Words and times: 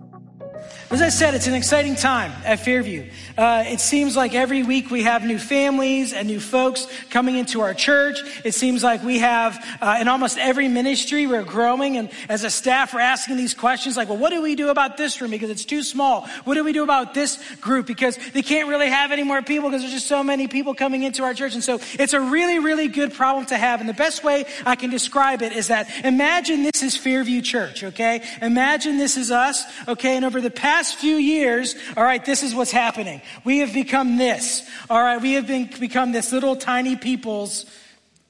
As 0.92 1.02
I 1.02 1.08
said, 1.08 1.36
it's 1.36 1.48
an 1.48 1.54
exciting 1.54 1.96
time 1.96 2.34
at 2.44 2.60
Fairview. 2.60 3.10
Uh, 3.38 3.64
it 3.66 3.80
seems 3.80 4.18
like 4.18 4.36
every 4.36 4.62
week 4.62 4.92
we 4.92 5.04
have 5.04 5.24
new 5.24 5.40
families 5.40 6.12
and 6.12 6.28
new 6.28 6.42
folks 6.42 6.86
coming 7.10 7.38
into 7.38 7.62
our 7.62 7.74
church. 7.74 8.20
It 8.44 8.54
seems 8.56 8.84
like 8.84 9.02
we 9.02 9.20
have, 9.20 9.58
uh, 9.80 10.00
in 10.02 10.10
almost 10.10 10.38
every 10.38 10.68
ministry, 10.68 11.28
we're 11.28 11.46
growing. 11.46 11.96
And 11.96 12.10
as 12.28 12.44
a 12.44 12.50
staff, 12.50 12.94
we're 12.94 13.00
asking 13.00 13.38
these 13.38 13.54
questions 13.54 13.96
like, 13.96 14.10
well, 14.10 14.18
what 14.18 14.32
do 14.32 14.42
we 14.42 14.56
do 14.56 14.68
about 14.68 14.98
this 14.98 15.22
room 15.22 15.32
because 15.32 15.50
it's 15.50 15.64
too 15.64 15.82
small? 15.82 16.28
What 16.44 16.56
do 16.56 16.64
we 16.66 16.74
do 16.74 16.84
about 16.84 17.14
this 17.14 17.40
group 17.62 17.88
because 17.88 18.18
they 18.34 18.42
can't 18.42 18.68
really 18.68 18.90
have 18.90 19.14
any 19.14 19.24
more 19.24 19.42
people 19.42 19.70
because 19.70 19.84
there's 19.84 19.94
just 19.94 20.08
so 20.08 20.26
many 20.26 20.50
people 20.50 20.76
coming 20.76 21.04
into 21.04 21.24
our 21.24 21.34
church. 21.34 21.54
And 21.54 21.64
so 21.64 21.80
it's 21.94 22.12
a 22.12 22.20
really, 22.20 22.60
really 22.60 22.90
good 22.90 23.14
problem 23.14 23.46
to 23.46 23.58
have. 23.58 23.80
And 23.80 23.88
the 23.88 23.94
best 23.94 24.26
way 24.26 24.44
I 24.66 24.76
can 24.76 24.90
describe 24.90 25.42
it 25.42 25.54
is 25.54 25.70
that 25.70 25.90
imagine 26.04 26.64
this 26.64 26.84
is 26.84 26.98
Fairview 26.98 27.42
Church, 27.42 27.82
okay? 27.86 28.24
Imagine 28.42 28.98
this 28.98 29.16
is 29.16 29.32
us, 29.32 29.64
okay? 29.88 30.18
And 30.18 30.26
over 30.26 30.42
the 30.42 30.52
past 30.52 30.81
few 30.90 31.16
years, 31.16 31.76
all 31.96 32.04
right, 32.04 32.24
this 32.24 32.44
is 32.44 32.56
what's 32.56 32.72
happening. 32.72 33.22
We 33.44 33.60
have 33.60 33.74
become 33.74 34.18
this, 34.18 34.68
all 34.90 35.02
right? 35.02 35.22
We 35.22 35.34
have 35.34 35.48
been, 35.48 35.70
become 35.80 36.12
this 36.12 36.32
little 36.32 36.56
tiny 36.56 36.96
people's 36.96 37.66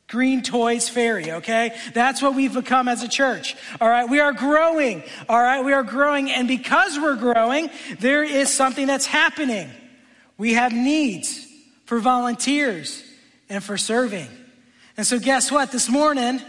green 0.08 0.44
toys 0.44 0.90
fairy, 0.90 1.32
okay? 1.32 1.74
That's 1.94 2.22
what 2.22 2.36
we've 2.36 2.54
become 2.54 2.88
as 2.88 3.02
a 3.02 3.08
church, 3.08 3.56
all 3.80 3.90
right? 3.90 4.10
We 4.10 4.20
are 4.20 4.34
growing, 4.34 5.04
all 5.30 5.42
right? 5.42 5.64
We 5.64 5.72
are 5.72 5.84
growing, 5.84 6.30
and 6.30 6.48
because 6.48 7.00
we're 7.00 7.16
growing, 7.16 7.70
there 8.00 8.24
is 8.24 8.54
something 8.54 8.88
that's 8.88 9.06
happening. 9.06 9.70
We 10.38 10.54
have 10.54 10.74
needs 10.74 11.48
for 11.86 12.00
volunteers 12.00 13.04
and 13.50 13.64
for 13.64 13.78
serving. 13.78 14.28
And 14.98 15.08
so, 15.08 15.18
guess 15.18 15.52
what? 15.52 15.72
This 15.72 15.90
morning, 15.90 16.42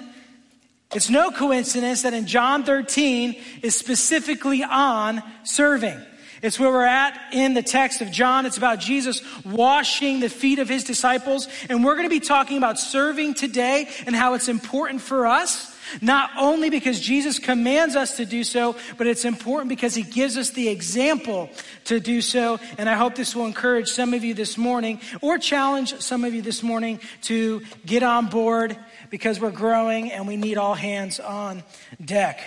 it's 0.95 1.11
no 1.11 1.31
coincidence 1.31 2.03
that 2.03 2.15
in 2.15 2.27
John 2.27 2.65
13 2.65 3.37
is 3.63 3.75
specifically 3.75 4.63
on 4.63 5.23
serving. 5.45 6.01
It's 6.43 6.59
where 6.59 6.71
we're 6.71 6.85
at 6.85 7.19
in 7.33 7.55
the 7.55 7.63
text 7.63 8.01
of 8.01 8.11
John. 8.11 8.47
It's 8.47 8.57
about 8.57 8.81
Jesus 8.81 9.23
washing 9.45 10.19
the 10.19 10.29
feet 10.29 10.59
of 10.59 10.69
his 10.69 10.83
disciples. 10.83 11.47
And 11.71 11.85
we're 11.85 11.95
going 11.95 12.09
to 12.09 12.11
be 12.11 12.21
talking 12.21 12.59
about 12.59 12.81
serving 12.81 13.35
today 13.35 13.89
and 14.07 14.17
how 14.17 14.35
it's 14.35 14.49
important 14.49 15.01
for 15.01 15.27
us. 15.27 15.71
Not 16.01 16.31
only 16.39 16.71
because 16.71 17.01
Jesus 17.01 17.39
commands 17.39 17.97
us 17.97 18.17
to 18.17 18.25
do 18.25 18.45
so, 18.45 18.77
but 18.97 19.07
it's 19.07 19.25
important 19.25 19.69
because 19.69 19.95
he 19.95 20.03
gives 20.03 20.37
us 20.37 20.51
the 20.51 20.69
example 20.69 21.51
to 21.85 22.01
do 22.01 22.21
so. 22.21 22.59
And 22.79 22.89
I 22.89 22.95
hope 22.95 23.15
this 23.15 23.37
will 23.37 23.47
encourage 23.47 23.89
some 23.89 24.15
of 24.15 24.25
you 24.25 24.35
this 24.35 24.59
morning 24.59 25.01
or 25.21 25.39
challenge 25.39 25.95
some 26.01 26.25
of 26.25 26.35
you 26.35 26.43
this 26.43 26.63
morning 26.63 26.99
to 27.23 27.63
get 27.87 28.03
on 28.03 28.27
board 28.27 28.77
because 29.13 29.39
we're 29.39 29.51
growing 29.51 30.11
and 30.11 30.27
we 30.27 30.39
need 30.39 30.57
all 30.57 30.73
hands 30.73 31.21
on 31.21 31.63
deck. 32.03 32.41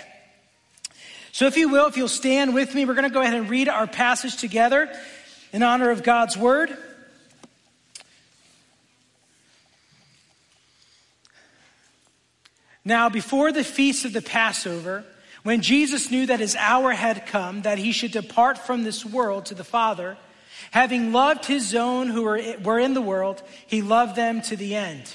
So, 1.30 1.46
if 1.46 1.56
you 1.56 1.68
will, 1.68 1.86
if 1.86 1.96
you'll 1.96 2.08
stand 2.08 2.54
with 2.54 2.74
me, 2.74 2.84
we're 2.84 2.94
going 2.94 3.08
to 3.08 3.14
go 3.14 3.20
ahead 3.20 3.34
and 3.34 3.48
read 3.48 3.68
our 3.68 3.86
passage 3.86 4.36
together 4.36 4.90
in 5.52 5.62
honor 5.62 5.90
of 5.90 6.02
God's 6.02 6.36
word. 6.36 6.76
Now, 12.84 13.10
before 13.10 13.52
the 13.52 13.62
feast 13.62 14.04
of 14.04 14.12
the 14.12 14.22
Passover, 14.22 15.04
when 15.44 15.62
Jesus 15.62 16.10
knew 16.10 16.26
that 16.26 16.40
his 16.40 16.56
hour 16.56 16.90
had 16.90 17.26
come, 17.26 17.62
that 17.62 17.78
he 17.78 17.92
should 17.92 18.10
depart 18.10 18.58
from 18.58 18.82
this 18.82 19.04
world 19.04 19.46
to 19.46 19.54
the 19.54 19.62
Father, 19.62 20.16
having 20.72 21.12
loved 21.12 21.44
his 21.44 21.76
own 21.76 22.08
who 22.08 22.24
were 22.24 22.78
in 22.80 22.94
the 22.94 23.00
world, 23.00 23.40
he 23.68 23.82
loved 23.82 24.16
them 24.16 24.42
to 24.42 24.56
the 24.56 24.74
end. 24.74 25.14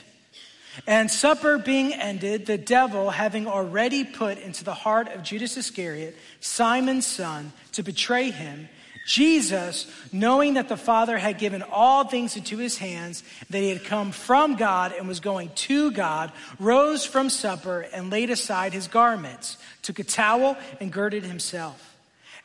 And 0.88 1.12
supper 1.12 1.58
being 1.58 1.94
ended, 1.94 2.46
the 2.46 2.58
devil, 2.58 3.10
having 3.12 3.48
already 3.48 4.04
put 4.04 4.38
into 4.40 4.64
the 4.64 4.74
heart 4.74 5.10
of 5.10 5.24
Judas 5.24 5.58
Iscariot, 5.58 6.18
Simon's 6.40 7.06
son, 7.06 7.54
to 7.74 7.84
betray 7.84 8.32
him, 8.32 8.68
Jesus, 9.06 9.88
knowing 10.12 10.56
that 10.56 10.70
the 10.70 10.78
Father 10.78 11.18
had 11.18 11.38
given 11.38 11.64
all 11.64 12.04
things 12.04 12.36
into 12.36 12.58
his 12.58 12.78
hands, 12.78 13.24
that 13.50 13.60
he 13.60 13.70
had 13.70 13.84
come 13.84 14.12
from 14.12 14.56
God 14.56 14.94
and 14.98 15.08
was 15.08 15.20
going 15.20 15.50
to 15.56 15.92
God, 15.92 16.32
rose 16.60 17.06
from 17.06 17.30
supper 17.30 17.82
and 17.94 18.12
laid 18.12 18.30
aside 18.30 18.74
his 18.74 18.88
garments, 18.88 19.58
took 19.82 20.00
a 20.00 20.04
towel 20.04 20.56
and 20.80 20.92
girded 20.92 21.24
himself. 21.24 21.96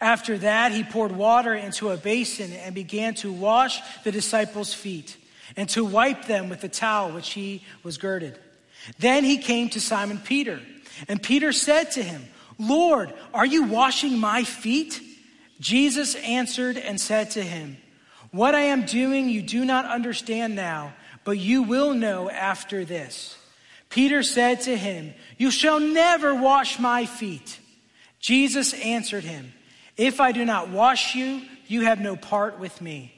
After 0.01 0.37
that, 0.39 0.73
he 0.73 0.83
poured 0.83 1.13
water 1.13 1.55
into 1.55 1.91
a 1.91 1.97
basin 1.97 2.53
and 2.53 2.75
began 2.75 3.15
to 3.17 3.33
wash 3.33 3.81
the 4.05 4.13
disciples' 4.13 4.75
feet 4.75 5.17
and 5.57 5.69
to 5.71 5.85
wipe 5.85 6.25
them 6.27 6.49
with 6.49 6.61
the 6.61 6.69
towel 6.69 7.11
which 7.13 7.33
he 7.33 7.63
was 7.83 7.99
girded. 7.99 8.39
Then 8.99 9.25
he 9.25 9.39
came 9.39 9.69
to 9.71 9.81
Simon 9.81 10.19
Peter, 10.19 10.61
and 11.09 11.23
Peter 11.23 11.53
said 11.53 11.93
to 11.93 12.03
him, 12.03 12.25
Lord, 12.59 13.13
are 13.35 13.47
you 13.47 13.65
washing 13.65 14.19
my 14.19 14.45
feet? 14.45 15.01
Jesus 15.61 16.15
answered 16.17 16.77
and 16.77 17.01
said 17.01 17.33
to 17.33 17.43
him, 17.43 17.77
What 18.31 18.55
I 18.55 18.63
am 18.63 18.87
doing 18.87 19.29
you 19.29 19.43
do 19.43 19.65
not 19.65 19.85
understand 19.85 20.55
now, 20.55 20.95
but 21.25 21.39
you 21.39 21.63
will 21.63 21.95
know 21.95 22.31
after 22.31 22.85
this. 22.85 23.37
Peter 23.89 24.23
said 24.23 24.63
to 24.63 24.77
him, 24.77 25.15
You 25.39 25.51
shall 25.51 25.81
never 25.81 26.35
wash 26.35 26.79
my 26.79 27.07
feet. 27.07 27.61
Jesus 28.21 28.75
answered 28.75 29.25
him, 29.25 29.53
If 29.97 30.21
I 30.21 30.33
do 30.33 30.45
not 30.45 30.69
wash 30.69 31.15
you, 31.15 31.43
you 31.67 31.83
have 31.83 32.01
no 32.01 32.17
part 32.17 32.59
with 32.59 32.81
me. 32.81 33.16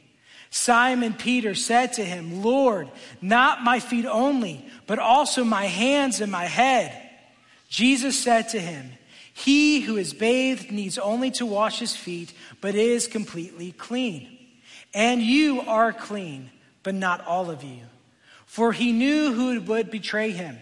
Simon 0.50 1.12
Peter 1.12 1.54
said 1.54 1.94
to 1.94 2.04
him, 2.04 2.42
Lord, 2.42 2.88
not 3.20 3.62
my 3.62 3.80
feet 3.80 4.06
only, 4.06 4.64
but 4.86 4.98
also 4.98 5.44
my 5.44 5.66
hands 5.66 6.20
and 6.20 6.32
my 6.32 6.44
head. 6.44 7.08
Jesus 7.68 8.18
said 8.18 8.48
to 8.50 8.60
him, 8.60 8.92
He 9.34 9.80
who 9.80 9.96
is 9.96 10.14
bathed 10.14 10.70
needs 10.70 10.98
only 10.98 11.30
to 11.32 11.46
wash 11.46 11.78
his 11.78 11.94
feet, 11.94 12.32
but 12.60 12.74
is 12.74 13.06
completely 13.06 13.72
clean. 13.72 14.36
And 14.94 15.20
you 15.20 15.60
are 15.62 15.92
clean, 15.92 16.50
but 16.82 16.94
not 16.94 17.26
all 17.26 17.50
of 17.50 17.62
you. 17.62 17.82
For 18.46 18.72
he 18.72 18.92
knew 18.92 19.32
who 19.34 19.60
would 19.60 19.90
betray 19.90 20.30
him. 20.30 20.56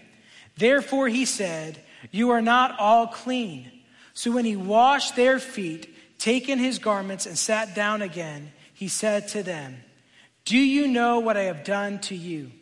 Therefore 0.56 1.08
he 1.08 1.24
said, 1.24 1.80
You 2.10 2.30
are 2.30 2.42
not 2.42 2.78
all 2.80 3.06
clean. 3.06 3.70
So 4.14 4.32
when 4.32 4.44
he 4.44 4.56
washed 4.56 5.14
their 5.14 5.38
feet, 5.38 6.18
taken 6.18 6.58
his 6.58 6.80
garments, 6.80 7.26
and 7.26 7.38
sat 7.38 7.74
down 7.74 8.03
again, 8.03 8.50
he 8.76 8.88
said 8.88 9.28
to 9.28 9.42
them, 9.42 9.78
Do 10.44 10.59
you 10.59 10.87
know 10.87 11.19
what 11.20 11.38
I 11.38 11.44
have 11.44 11.64
done 11.64 11.98
to 12.00 12.14
you? 12.14 12.53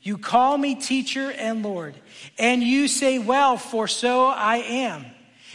You 0.00 0.16
call 0.16 0.56
me 0.56 0.76
teacher 0.76 1.32
and 1.32 1.64
Lord, 1.64 1.96
and 2.38 2.62
you 2.62 2.86
say, 2.86 3.18
Well, 3.18 3.56
for 3.56 3.88
so 3.88 4.26
I 4.26 4.58
am. 4.58 5.04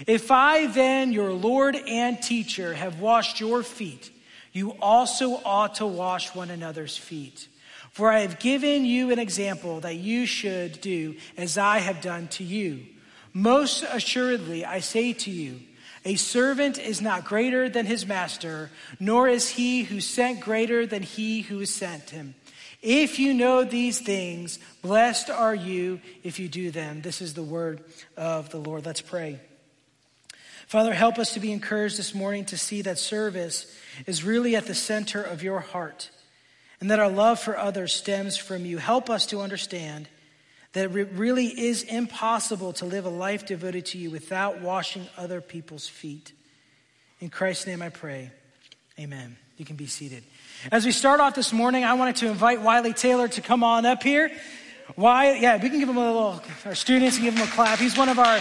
If 0.05 0.29
I 0.29 0.67
then, 0.67 1.13
your 1.13 1.31
Lord 1.31 1.77
and 1.77 2.21
teacher, 2.21 2.73
have 2.73 2.99
washed 2.99 3.39
your 3.39 3.63
feet, 3.63 4.11
you 4.51 4.71
also 4.81 5.39
ought 5.45 5.75
to 5.75 5.85
wash 5.85 6.35
one 6.35 6.49
another's 6.49 6.97
feet. 6.97 7.47
For 7.91 8.11
I 8.11 8.19
have 8.19 8.37
given 8.37 8.83
you 8.83 9.11
an 9.11 9.19
example 9.19 9.79
that 9.79 9.95
you 9.95 10.25
should 10.25 10.81
do 10.81 11.15
as 11.37 11.57
I 11.57 11.77
have 11.79 12.01
done 12.01 12.27
to 12.29 12.43
you. 12.43 12.85
Most 13.31 13.85
assuredly, 13.89 14.65
I 14.65 14.81
say 14.81 15.13
to 15.13 15.31
you, 15.31 15.61
a 16.03 16.15
servant 16.15 16.79
is 16.79 17.01
not 17.01 17.25
greater 17.25 17.69
than 17.69 17.85
his 17.85 18.05
master, 18.07 18.69
nor 18.99 19.27
is 19.27 19.49
he 19.49 19.83
who 19.83 19.99
sent 19.99 20.39
greater 20.39 20.85
than 20.85 21.03
he 21.03 21.41
who 21.41 21.65
sent 21.65 22.09
him. 22.09 22.35
If 22.81 23.19
you 23.19 23.33
know 23.33 23.63
these 23.63 23.99
things, 23.99 24.57
blessed 24.81 25.29
are 25.29 25.53
you 25.53 26.01
if 26.23 26.39
you 26.39 26.49
do 26.49 26.71
them. 26.71 27.01
This 27.01 27.21
is 27.21 27.35
the 27.35 27.43
word 27.43 27.83
of 28.17 28.49
the 28.49 28.57
Lord. 28.57 28.85
Let's 28.85 29.01
pray. 29.01 29.39
Father, 30.65 30.93
help 30.93 31.19
us 31.19 31.33
to 31.33 31.39
be 31.39 31.51
encouraged 31.51 31.97
this 31.97 32.15
morning 32.15 32.45
to 32.45 32.57
see 32.57 32.81
that 32.81 32.97
service 32.97 33.71
is 34.07 34.23
really 34.23 34.55
at 34.55 34.65
the 34.65 34.73
center 34.73 35.21
of 35.21 35.43
your 35.43 35.59
heart 35.59 36.09
and 36.79 36.89
that 36.89 36.99
our 36.99 37.09
love 37.09 37.39
for 37.39 37.57
others 37.57 37.93
stems 37.93 38.37
from 38.37 38.65
you. 38.65 38.79
Help 38.79 39.09
us 39.09 39.27
to 39.27 39.41
understand 39.41 40.07
that 40.73 40.95
it 40.95 41.09
really 41.13 41.47
is 41.47 41.83
impossible 41.83 42.73
to 42.73 42.85
live 42.85 43.05
a 43.05 43.09
life 43.09 43.45
devoted 43.45 43.85
to 43.87 43.97
you 43.97 44.09
without 44.09 44.61
washing 44.61 45.07
other 45.17 45.41
people's 45.41 45.87
feet. 45.87 46.31
In 47.19 47.29
Christ's 47.29 47.67
name 47.67 47.81
I 47.81 47.89
pray. 47.89 48.31
Amen. 48.99 49.37
You 49.57 49.65
can 49.65 49.75
be 49.75 49.87
seated. 49.87 50.23
As 50.71 50.85
we 50.85 50.91
start 50.91 51.19
off 51.19 51.35
this 51.35 51.51
morning, 51.51 51.83
I 51.83 51.93
wanted 51.95 52.17
to 52.17 52.27
invite 52.27 52.61
Wiley 52.61 52.93
Taylor 52.93 53.27
to 53.27 53.41
come 53.41 53.63
on 53.63 53.85
up 53.85 54.01
here. 54.01 54.31
Why? 54.95 55.33
Yeah, 55.35 55.61
we 55.61 55.69
can 55.69 55.79
give 55.79 55.89
him 55.89 55.97
a 55.97 56.05
little, 56.05 56.41
our 56.65 56.75
students 56.75 57.17
can 57.17 57.25
give 57.25 57.35
him 57.35 57.47
a 57.47 57.51
clap. 57.51 57.79
He's 57.79 57.97
one 57.97 58.09
of 58.09 58.19
our 58.19 58.39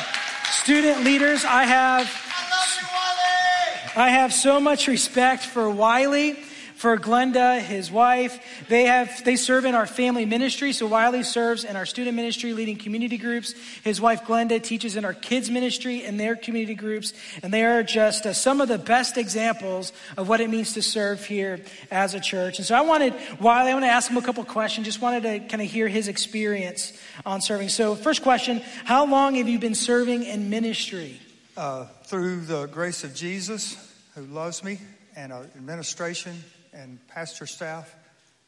student 0.51 1.05
leaders. 1.05 1.45
I 1.45 1.65
have, 1.65 2.07
I, 2.07 3.95
you, 3.95 4.03
I 4.03 4.11
have 4.11 4.33
so 4.33 4.61
much 4.61 4.87
respect 4.87 5.45
for 5.45 5.69
Wiley 5.71 6.37
for 6.81 6.97
Glenda, 6.97 7.61
his 7.61 7.93
wife. 7.93 8.43
They 8.71 8.85
have, 8.85 9.23
they 9.23 9.37
serve 9.37 9.67
in 9.67 9.75
our 9.75 9.87
family 9.87 10.25
ministry. 10.25 10.73
So 10.73 10.87
Wiley 10.87 11.23
serves 11.23 11.63
in 11.63 11.77
our 11.77 11.85
student 11.85 12.17
ministry, 12.17 12.55
leading 12.55 12.77
community 12.77 13.19
groups. 13.19 13.53
His 13.85 14.01
wife 14.01 14.25
Glenda 14.25 14.63
teaches 14.63 14.97
in 14.97 15.05
our 15.05 15.13
kids 15.13 15.51
ministry 15.51 16.07
and 16.07 16.19
their 16.19 16.35
community 16.35 16.75
groups. 16.75 17.13
And 17.43 17.53
they 17.53 17.67
are 17.67 17.83
just 17.83 18.25
uh, 18.25 18.33
some 18.33 18.63
of 18.63 18.69
the 18.69 18.79
best 18.79 19.19
examples 19.19 19.93
of 20.17 20.27
what 20.27 20.41
it 20.41 20.49
means 20.49 20.73
to 20.73 20.81
serve 20.81 21.23
here 21.23 21.61
as 21.91 22.15
a 22.15 22.21
church. 22.21 22.59
And 22.59 22.67
so 22.67 22.75
I 22.75 22.81
wanted, 22.81 23.13
Wiley, 23.39 23.73
I 23.73 23.75
want 23.75 23.85
to 23.85 23.91
ask 23.91 24.11
him 24.11 24.17
a 24.17 24.23
couple 24.23 24.43
questions. 24.45 24.87
Just 24.87 25.03
wanted 25.03 25.25
to 25.25 25.39
kind 25.51 25.61
of 25.61 25.71
hear 25.71 25.87
his 25.87 26.09
experience 26.09 26.99
on 27.27 27.43
serving. 27.43 27.69
So 27.69 27.95
first 27.95 28.23
question, 28.23 28.63
how 28.87 29.05
long 29.05 29.35
have 29.35 29.49
you 29.49 29.59
been 29.59 29.75
serving 29.75 30.23
in 30.23 30.49
ministry? 30.49 31.21
Uh, 31.59 31.85
through 32.05 32.41
the 32.41 32.65
grace 32.69 33.05
of 33.05 33.15
Jesus, 33.15 33.77
who 34.15 34.23
loves 34.23 34.65
me, 34.65 34.79
and 35.15 35.31
uh, 35.31 35.43
administration 35.57 36.43
and 36.73 36.99
pastor 37.09 37.47
staff 37.47 37.95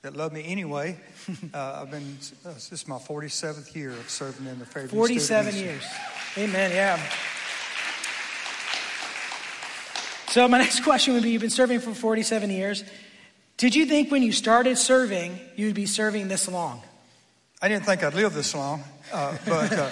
that 0.03 0.17
love 0.17 0.33
me 0.33 0.45
anyway. 0.47 0.99
Uh, 1.55 1.83
I've 1.83 1.91
been, 1.91 2.17
uh, 2.47 2.55
this 2.55 2.73
is 2.73 2.89
my 2.89 2.97
47th 2.97 3.75
year 3.77 3.91
of 3.91 4.09
serving 4.09 4.47
in 4.47 4.59
the 4.59 4.65
Fairview 4.65 4.97
47 4.97 5.55
years. 5.55 5.83
Amen, 6.39 6.71
yeah. 6.71 6.99
So, 10.29 10.49
my 10.49 10.59
next 10.63 10.81
question 10.81 11.13
would 11.13 11.23
be 11.23 11.31
You've 11.31 11.43
been 11.43 11.51
serving 11.51 11.81
for 11.81 11.93
47 11.93 12.51
years. 12.51 12.85
Did 13.59 13.75
you 13.75 13.85
think 13.87 14.11
when 14.11 14.23
you 14.23 14.33
started 14.33 14.79
serving, 14.79 15.39
you 15.57 15.67
would 15.67 15.75
be 15.75 15.87
serving 15.87 16.29
this 16.29 16.49
long? 16.49 16.83
I 17.61 17.69
didn't 17.69 17.85
think 17.85 18.03
I'd 18.03 18.15
live 18.15 18.33
this 18.33 18.55
long, 18.55 18.83
uh, 19.13 19.37
but 19.45 19.73
uh, 19.73 19.91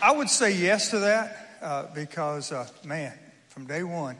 I 0.00 0.12
would 0.12 0.30
say 0.30 0.56
yes 0.56 0.90
to 0.90 1.00
that 1.00 1.58
uh, 1.60 1.86
because, 1.94 2.52
uh, 2.52 2.68
man, 2.84 3.12
from 3.48 3.66
day 3.66 3.82
one, 3.82 4.16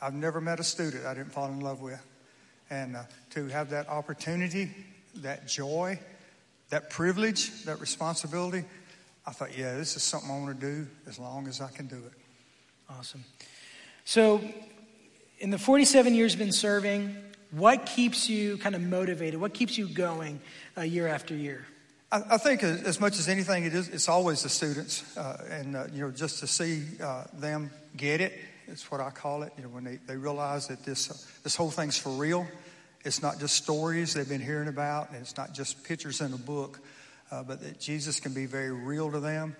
I've 0.00 0.14
never 0.14 0.40
met 0.40 0.60
a 0.60 0.64
student 0.64 1.06
I 1.06 1.14
didn't 1.14 1.32
fall 1.32 1.46
in 1.46 1.60
love 1.60 1.80
with. 1.80 2.00
And 2.70 2.96
uh, 2.96 3.02
to 3.30 3.48
have 3.48 3.70
that 3.70 3.88
opportunity, 3.88 4.70
that 5.16 5.48
joy, 5.48 5.98
that 6.70 6.88
privilege, 6.88 7.64
that 7.64 7.80
responsibility, 7.80 8.64
I 9.26 9.32
thought, 9.32 9.56
yeah, 9.58 9.76
this 9.76 9.96
is 9.96 10.02
something 10.02 10.30
I 10.30 10.38
want 10.38 10.60
to 10.60 10.66
do 10.66 10.86
as 11.08 11.18
long 11.18 11.48
as 11.48 11.60
I 11.60 11.68
can 11.68 11.86
do 11.86 11.96
it. 11.96 12.12
Awesome. 12.88 13.24
So, 14.04 14.40
in 15.38 15.50
the 15.50 15.58
47 15.58 16.14
years 16.14 16.36
been 16.36 16.52
serving, 16.52 17.14
what 17.50 17.86
keeps 17.86 18.28
you 18.28 18.56
kind 18.58 18.74
of 18.74 18.82
motivated? 18.82 19.40
What 19.40 19.54
keeps 19.54 19.76
you 19.76 19.88
going 19.88 20.40
uh, 20.76 20.82
year 20.82 21.08
after 21.08 21.34
year? 21.34 21.66
I, 22.12 22.22
I, 22.30 22.38
think 22.38 22.62
as 22.62 23.00
much 23.00 23.18
as 23.18 23.28
anything, 23.28 23.64
it 23.64 23.74
is, 23.74 23.88
it's 23.88 24.08
always 24.08 24.42
the 24.42 24.48
students. 24.48 25.16
Uh, 25.16 25.46
and, 25.50 25.76
uh, 25.76 25.86
you 25.92 26.00
know, 26.02 26.10
just 26.10 26.40
to 26.40 26.46
see 26.46 26.84
uh, 27.02 27.24
them 27.34 27.70
get 27.96 28.20
it 28.20 28.38
it's 28.70 28.90
what 28.90 29.00
I 29.00 29.10
call 29.10 29.42
it. 29.42 29.52
You 29.56 29.64
know, 29.64 29.68
when 29.70 29.84
they, 29.84 29.96
they 30.06 30.16
realize 30.16 30.68
that 30.68 30.84
this, 30.84 31.10
uh, 31.10 31.14
this 31.42 31.56
whole 31.56 31.70
thing's 31.70 31.98
for 31.98 32.10
real. 32.10 32.46
It's 33.04 33.22
not 33.22 33.38
just 33.38 33.56
stories 33.56 34.14
they've 34.14 34.28
been 34.28 34.40
hearing 34.40 34.68
about, 34.68 35.10
and 35.10 35.20
it's 35.20 35.36
not 35.36 35.54
just 35.54 35.82
pictures 35.84 36.20
in 36.20 36.32
a 36.32 36.38
book, 36.38 36.80
uh, 37.30 37.42
but 37.42 37.62
that 37.62 37.80
Jesus 37.80 38.20
can 38.20 38.34
be 38.34 38.46
very 38.46 38.72
real 38.72 39.10
to 39.10 39.20
them. 39.20 39.56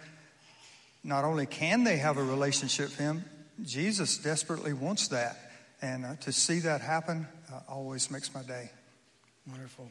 Not 1.02 1.24
only 1.24 1.46
can 1.46 1.84
they 1.84 1.96
have 1.96 2.18
a 2.18 2.22
relationship 2.22 2.90
with 2.90 2.98
Him, 2.98 3.24
Jesus 3.64 4.18
desperately 4.18 4.72
wants 4.72 5.08
that. 5.08 5.38
And 5.82 6.04
uh, 6.04 6.16
to 6.20 6.32
see 6.32 6.60
that 6.60 6.82
happen 6.82 7.26
uh, 7.50 7.60
always 7.68 8.10
makes 8.10 8.34
my 8.34 8.42
day. 8.42 8.70
Wonderful. 9.48 9.90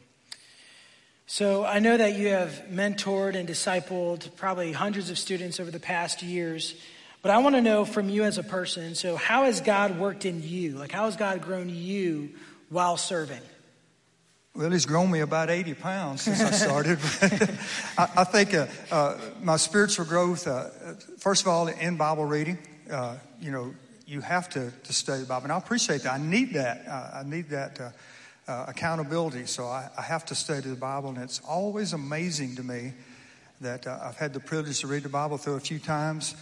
So 1.26 1.64
I 1.64 1.78
know 1.78 1.96
that 1.96 2.16
you 2.16 2.28
have 2.28 2.64
mentored 2.70 3.34
and 3.34 3.48
discipled 3.48 4.34
probably 4.36 4.72
hundreds 4.72 5.10
of 5.10 5.18
students 5.18 5.60
over 5.60 5.70
the 5.70 5.80
past 5.80 6.22
years. 6.22 6.74
But 7.22 7.32
I 7.32 7.38
want 7.38 7.54
to 7.54 7.60
know 7.60 7.84
from 7.84 8.08
you 8.08 8.24
as 8.24 8.38
a 8.38 8.42
person 8.42 8.94
so, 8.94 9.16
how 9.16 9.44
has 9.44 9.60
God 9.60 9.98
worked 9.98 10.24
in 10.24 10.42
you? 10.42 10.78
Like, 10.78 10.92
how 10.92 11.04
has 11.04 11.16
God 11.16 11.42
grown 11.42 11.68
you 11.68 12.30
while 12.70 12.96
serving? 12.96 13.42
Well, 14.54 14.70
he's 14.70 14.86
grown 14.86 15.10
me 15.10 15.20
about 15.20 15.48
80 15.48 15.74
pounds 15.74 16.22
since 16.22 16.40
I 16.40 16.50
started. 16.50 16.98
I, 17.98 18.08
I, 18.16 18.24
think 18.24 18.52
uh, 18.52 18.66
uh, 18.90 19.16
my 19.42 19.56
spiritual 19.56 20.06
growth, 20.06 20.46
uh, 20.46 20.70
first 21.18 21.42
of 21.42 21.48
all, 21.48 21.68
in 21.68 21.96
Bible 21.96 22.24
reading, 22.24 22.58
uh, 22.90 23.16
you 23.40 23.52
know, 23.52 23.72
you 24.06 24.20
have 24.22 24.48
to, 24.50 24.72
to 24.72 24.92
study 24.92 25.20
the 25.20 25.28
Bible. 25.28 25.44
And 25.44 25.52
I 25.52 25.58
appreciate 25.58 26.02
that. 26.02 26.14
I 26.14 26.18
need 26.18 26.54
that. 26.54 26.84
Uh, 26.88 27.20
I 27.20 27.22
need 27.24 27.50
that 27.50 27.80
uh, 28.48 28.64
accountability. 28.66 29.46
So 29.46 29.66
I, 29.66 29.88
I, 29.96 30.02
have 30.02 30.24
to 30.26 30.34
study 30.34 30.68
the 30.68 30.74
Bible. 30.74 31.10
And 31.10 31.18
it's 31.18 31.40
always 31.46 31.92
amazing 31.92 32.56
to 32.56 32.64
me 32.64 32.92
that 33.60 33.86
I've 33.86 34.16
had 34.16 34.32
the 34.32 34.40
privilege 34.40 34.80
to 34.80 34.88
read 34.88 35.04
the 35.04 35.08
Bible 35.08 35.36
through 35.36 35.54
a 35.54 35.60
few 35.60 35.78
times. 35.78 36.34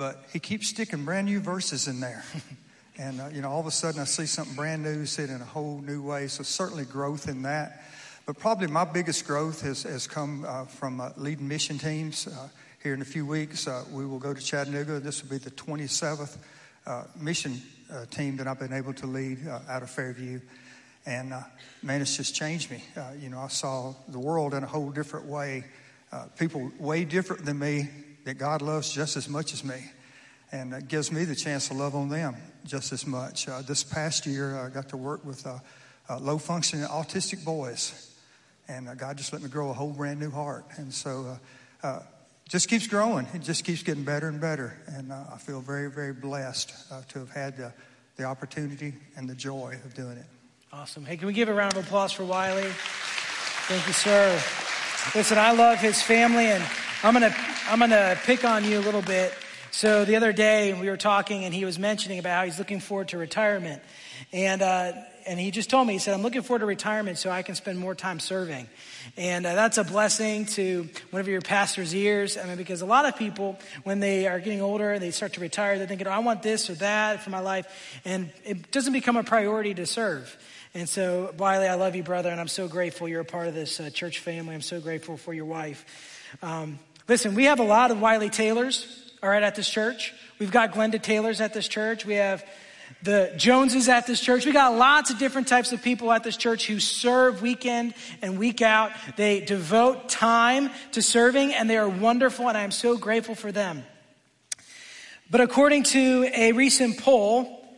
But 0.00 0.24
he 0.32 0.38
keeps 0.38 0.68
sticking 0.68 1.04
brand 1.04 1.26
new 1.26 1.40
verses 1.40 1.86
in 1.86 2.00
there. 2.00 2.24
and, 2.98 3.20
uh, 3.20 3.28
you 3.34 3.42
know, 3.42 3.50
all 3.50 3.60
of 3.60 3.66
a 3.66 3.70
sudden 3.70 4.00
I 4.00 4.04
see 4.04 4.24
something 4.24 4.54
brand 4.54 4.82
new, 4.82 5.04
see 5.04 5.24
it 5.24 5.28
in 5.28 5.42
a 5.42 5.44
whole 5.44 5.82
new 5.82 6.00
way. 6.02 6.26
So 6.26 6.42
certainly 6.42 6.86
growth 6.86 7.28
in 7.28 7.42
that. 7.42 7.84
But 8.24 8.38
probably 8.38 8.68
my 8.68 8.86
biggest 8.86 9.26
growth 9.26 9.60
has, 9.60 9.82
has 9.82 10.06
come 10.06 10.46
uh, 10.48 10.64
from 10.64 11.02
uh, 11.02 11.10
leading 11.18 11.46
mission 11.46 11.76
teams. 11.76 12.26
Uh, 12.26 12.48
here 12.82 12.94
in 12.94 13.02
a 13.02 13.04
few 13.04 13.26
weeks, 13.26 13.68
uh, 13.68 13.84
we 13.92 14.06
will 14.06 14.18
go 14.18 14.32
to 14.32 14.40
Chattanooga. 14.40 15.00
This 15.00 15.22
will 15.22 15.28
be 15.28 15.36
the 15.36 15.50
27th 15.50 16.38
uh, 16.86 17.04
mission 17.14 17.60
team 18.10 18.38
that 18.38 18.48
I've 18.48 18.58
been 18.58 18.72
able 18.72 18.94
to 18.94 19.06
lead 19.06 19.46
out 19.68 19.82
of 19.82 19.90
Fairview. 19.90 20.40
And 21.04 21.34
man, 21.82 22.00
it's 22.00 22.16
just 22.16 22.34
changed 22.34 22.70
me. 22.70 22.82
you 23.20 23.28
know, 23.28 23.40
I 23.40 23.48
saw 23.48 23.92
the 24.08 24.18
world 24.18 24.54
in 24.54 24.64
a 24.64 24.66
whole 24.66 24.88
different 24.88 25.26
way. 25.26 25.64
people 26.38 26.72
way 26.78 27.04
different 27.04 27.44
than 27.44 27.58
me 27.58 27.90
that 28.24 28.34
God 28.34 28.62
loves 28.62 28.92
just 28.92 29.16
as 29.16 29.28
much 29.28 29.52
as 29.52 29.64
me. 29.64 29.76
And 30.52 30.72
it 30.72 30.88
gives 30.88 31.12
me 31.12 31.24
the 31.24 31.36
chance 31.36 31.68
to 31.68 31.74
love 31.74 31.94
on 31.94 32.08
them 32.08 32.36
just 32.64 32.92
as 32.92 33.06
much. 33.06 33.48
Uh, 33.48 33.62
this 33.62 33.84
past 33.84 34.26
year, 34.26 34.58
I 34.58 34.68
got 34.68 34.88
to 34.90 34.96
work 34.96 35.24
with 35.24 35.46
uh, 35.46 35.58
uh, 36.08 36.18
low 36.18 36.38
functioning 36.38 36.86
autistic 36.86 37.44
boys. 37.44 38.14
And 38.68 38.88
uh, 38.88 38.94
God 38.94 39.16
just 39.16 39.32
let 39.32 39.42
me 39.42 39.48
grow 39.48 39.70
a 39.70 39.72
whole 39.72 39.92
brand 39.92 40.18
new 40.20 40.30
heart. 40.30 40.64
And 40.76 40.92
so 40.92 41.38
uh, 41.84 41.86
uh, 41.86 42.02
just 42.48 42.68
keeps 42.68 42.86
growing. 42.86 43.26
It 43.32 43.42
just 43.42 43.64
keeps 43.64 43.82
getting 43.82 44.04
better 44.04 44.28
and 44.28 44.40
better. 44.40 44.76
And 44.88 45.12
I 45.12 45.36
feel 45.38 45.60
very, 45.60 45.88
very 45.90 46.12
blessed 46.12 46.72
to 47.10 47.18
have 47.20 47.30
had 47.30 47.56
the, 47.56 47.72
the 48.16 48.24
opportunity 48.24 48.94
and 49.16 49.30
the 49.30 49.36
joy 49.36 49.78
of 49.84 49.94
doing 49.94 50.16
it. 50.16 50.26
Awesome. 50.72 51.04
Hey, 51.04 51.16
can 51.16 51.26
we 51.26 51.32
give 51.32 51.48
a 51.48 51.54
round 51.54 51.76
of 51.76 51.84
applause 51.84 52.12
for 52.12 52.24
Wiley? 52.24 52.70
Thank 53.70 53.86
you, 53.86 53.92
sir. 53.92 54.40
Listen, 55.14 55.38
I 55.38 55.52
love 55.52 55.78
his 55.78 56.02
family 56.02 56.46
and 56.46 56.64
I'm 57.02 57.14
gonna 57.14 57.34
I'm 57.68 57.78
gonna 57.78 58.18
pick 58.24 58.44
on 58.44 58.64
you 58.64 58.78
a 58.78 58.80
little 58.80 59.02
bit. 59.02 59.32
So 59.70 60.04
the 60.04 60.16
other 60.16 60.32
day 60.32 60.72
we 60.72 60.88
were 60.88 60.96
talking, 60.96 61.44
and 61.44 61.54
he 61.54 61.64
was 61.64 61.78
mentioning 61.78 62.18
about 62.18 62.38
how 62.38 62.44
he's 62.44 62.58
looking 62.58 62.80
forward 62.80 63.08
to 63.08 63.18
retirement, 63.18 63.82
and 64.32 64.62
uh, 64.62 64.92
and 65.26 65.38
he 65.38 65.50
just 65.50 65.70
told 65.70 65.86
me 65.86 65.92
he 65.92 65.98
said 65.98 66.14
I'm 66.14 66.22
looking 66.22 66.42
forward 66.42 66.60
to 66.60 66.66
retirement 66.66 67.18
so 67.18 67.30
I 67.30 67.42
can 67.42 67.54
spend 67.54 67.78
more 67.78 67.94
time 67.94 68.18
serving, 68.18 68.66
and 69.16 69.46
uh, 69.46 69.54
that's 69.54 69.78
a 69.78 69.84
blessing 69.84 70.46
to 70.46 70.88
one 71.10 71.20
of 71.20 71.28
your 71.28 71.40
pastor's 71.40 71.94
ears. 71.94 72.36
I 72.36 72.46
mean, 72.46 72.56
because 72.56 72.82
a 72.82 72.86
lot 72.86 73.04
of 73.04 73.16
people 73.16 73.58
when 73.84 74.00
they 74.00 74.26
are 74.26 74.40
getting 74.40 74.62
older, 74.62 74.92
and 74.92 75.02
they 75.02 75.12
start 75.12 75.34
to 75.34 75.40
retire, 75.40 75.78
they're 75.78 75.86
thinking, 75.86 76.08
oh, 76.08 76.10
I 76.10 76.18
want 76.18 76.42
this 76.42 76.70
or 76.70 76.74
that 76.74 77.22
for 77.22 77.30
my 77.30 77.40
life, 77.40 78.00
and 78.04 78.30
it 78.44 78.72
doesn't 78.72 78.92
become 78.92 79.16
a 79.16 79.24
priority 79.24 79.74
to 79.74 79.86
serve. 79.86 80.36
And 80.74 80.88
so, 80.88 81.34
Wiley, 81.36 81.66
I 81.66 81.74
love 81.74 81.94
you, 81.94 82.02
brother, 82.02 82.30
and 82.30 82.40
I'm 82.40 82.48
so 82.48 82.68
grateful 82.68 83.08
you're 83.08 83.20
a 83.20 83.24
part 83.24 83.48
of 83.48 83.54
this 83.54 83.80
uh, 83.80 83.90
church 83.90 84.20
family. 84.20 84.54
I'm 84.54 84.60
so 84.60 84.80
grateful 84.80 85.16
for 85.16 85.34
your 85.34 85.44
wife. 85.44 85.84
Um, 86.42 86.78
Listen, 87.10 87.34
we 87.34 87.46
have 87.46 87.58
a 87.58 87.64
lot 87.64 87.90
of 87.90 88.00
Wiley 88.00 88.30
Taylors, 88.30 88.86
all 89.20 89.28
right, 89.28 89.42
at 89.42 89.56
this 89.56 89.68
church. 89.68 90.14
We've 90.38 90.52
got 90.52 90.70
Glenda 90.70 91.02
Taylors 91.02 91.40
at 91.40 91.52
this 91.52 91.66
church. 91.66 92.06
We 92.06 92.14
have 92.14 92.46
the 93.02 93.32
Joneses 93.36 93.88
at 93.88 94.06
this 94.06 94.20
church. 94.20 94.46
We 94.46 94.52
got 94.52 94.76
lots 94.76 95.10
of 95.10 95.18
different 95.18 95.48
types 95.48 95.72
of 95.72 95.82
people 95.82 96.12
at 96.12 96.22
this 96.22 96.36
church 96.36 96.68
who 96.68 96.78
serve 96.78 97.42
weekend 97.42 97.94
and 98.22 98.38
week 98.38 98.62
out. 98.62 98.92
They 99.16 99.40
devote 99.40 100.08
time 100.08 100.70
to 100.92 101.02
serving 101.02 101.52
and 101.52 101.68
they 101.68 101.78
are 101.78 101.88
wonderful 101.88 102.48
and 102.48 102.56
I 102.56 102.62
am 102.62 102.70
so 102.70 102.96
grateful 102.96 103.34
for 103.34 103.50
them. 103.50 103.82
But 105.32 105.40
according 105.40 105.82
to 105.82 106.30
a 106.32 106.52
recent 106.52 107.00
poll, 107.00 107.74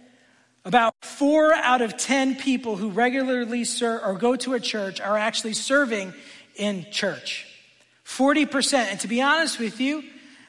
about 0.67 0.95
four 1.01 1.55
out 1.55 1.81
of 1.81 1.97
10 1.97 2.37
people 2.37 2.77
who 2.77 2.91
regularly 2.91 3.65
serve 3.65 4.03
or 4.05 4.13
go 4.13 4.37
to 4.37 4.53
a 4.53 4.61
church 4.61 5.01
are 5.01 5.17
actually 5.17 5.55
serving 5.55 6.13
in 6.55 6.85
church. 6.91 7.47
40%. 8.17 8.75
And 8.75 9.01
to 9.01 9.09
be 9.09 9.23
honest 9.23 9.59
with 9.59 9.81
you, 9.81 10.03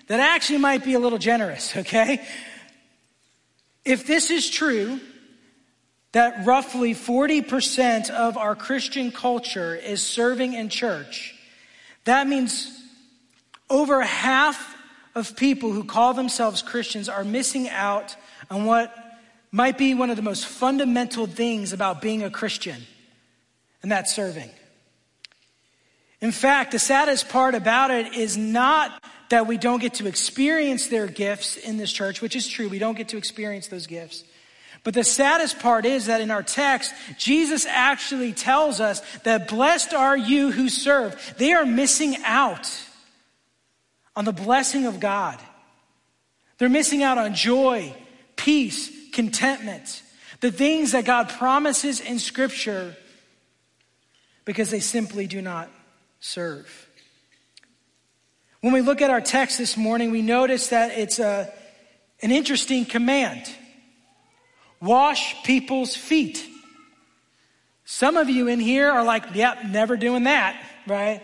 that 0.08 0.20
actually 0.20 0.60
might 0.60 0.84
be 0.84 0.93
a 0.93 1.00
little 1.00 1.17
generous, 1.17 1.75
okay? 1.77 2.25
If 3.86 4.08
this 4.08 4.29
is 4.29 4.50
true, 4.50 5.00
that 6.13 6.46
roughly 6.46 6.93
40% 6.93 8.10
of 8.10 8.38
our 8.38 8.55
Christian 8.55 9.12
culture 9.12 9.75
is 9.75 10.01
serving 10.01 10.53
in 10.53 10.70
church, 10.70 11.36
that 12.05 12.27
means 12.27 12.79
over 13.70 14.01
half 14.01 14.75
of 15.15 15.36
people 15.36 15.72
who 15.72 15.84
call 15.84 16.13
themselves 16.13 16.62
Christians 16.62 17.10
are 17.10 17.24
missing 17.24 17.70
out 17.70 18.15
on 18.50 18.65
what 18.65 18.96
might 19.51 19.77
be 19.77 19.93
one 19.93 20.10
of 20.10 20.15
the 20.15 20.22
most 20.22 20.46
fundamental 20.46 21.27
things 21.27 21.74
about 21.74 22.01
being 22.01 22.24
a 22.24 22.29
Christian, 22.29 22.82
and 23.82 23.91
that's 23.91 24.13
serving. 24.13 24.50
In 26.23 26.31
fact, 26.31 26.71
the 26.71 26.79
saddest 26.79 27.27
part 27.27 27.53
about 27.53 27.91
it 27.91 28.13
is 28.13 28.37
not 28.37 29.03
that 29.27 29.45
we 29.45 29.57
don't 29.57 29.81
get 29.81 29.95
to 29.95 30.07
experience 30.07 30.87
their 30.87 31.05
gifts 31.05 31.57
in 31.57 31.75
this 31.75 31.91
church, 31.91 32.21
which 32.21 32.37
is 32.37 32.47
true. 32.47 32.69
We 32.69 32.79
don't 32.79 32.95
get 32.95 33.09
to 33.09 33.17
experience 33.17 33.67
those 33.67 33.87
gifts. 33.87 34.23
But 34.85 34.93
the 34.93 35.03
saddest 35.03 35.59
part 35.59 35.85
is 35.85 36.05
that 36.05 36.21
in 36.21 36.31
our 36.31 36.41
text, 36.41 36.93
Jesus 37.17 37.65
actually 37.65 38.31
tells 38.31 38.79
us 38.79 39.01
that 39.23 39.49
blessed 39.49 39.93
are 39.93 40.15
you 40.15 40.49
who 40.49 40.69
serve. 40.69 41.33
They 41.37 41.51
are 41.51 41.65
missing 41.65 42.15
out 42.23 42.71
on 44.15 44.23
the 44.23 44.31
blessing 44.31 44.85
of 44.85 45.01
God. 45.01 45.37
They're 46.57 46.69
missing 46.69 47.03
out 47.03 47.17
on 47.17 47.35
joy, 47.35 47.93
peace, 48.37 48.89
contentment, 49.11 50.01
the 50.39 50.53
things 50.53 50.93
that 50.93 51.03
God 51.03 51.27
promises 51.27 51.99
in 51.99 52.17
Scripture 52.17 52.95
because 54.45 54.69
they 54.69 54.79
simply 54.79 55.27
do 55.27 55.41
not 55.41 55.69
serve. 56.23 56.87
When 58.61 58.71
we 58.71 58.79
look 58.79 59.01
at 59.01 59.09
our 59.09 59.19
text 59.19 59.57
this 59.57 59.75
morning, 59.75 60.09
we 60.09 60.21
notice 60.21 60.69
that 60.69 60.97
it's 60.97 61.19
a, 61.19 61.51
an 62.21 62.31
interesting 62.31 62.85
command 62.85 63.43
wash 64.81 65.43
people's 65.43 65.95
feet. 65.95 66.45
Some 67.85 68.17
of 68.17 68.29
you 68.29 68.47
in 68.47 68.59
here 68.59 68.89
are 68.89 69.03
like, 69.03 69.33
yep, 69.33 69.65
never 69.65 69.95
doing 69.95 70.23
that, 70.23 70.61
right? 70.87 71.21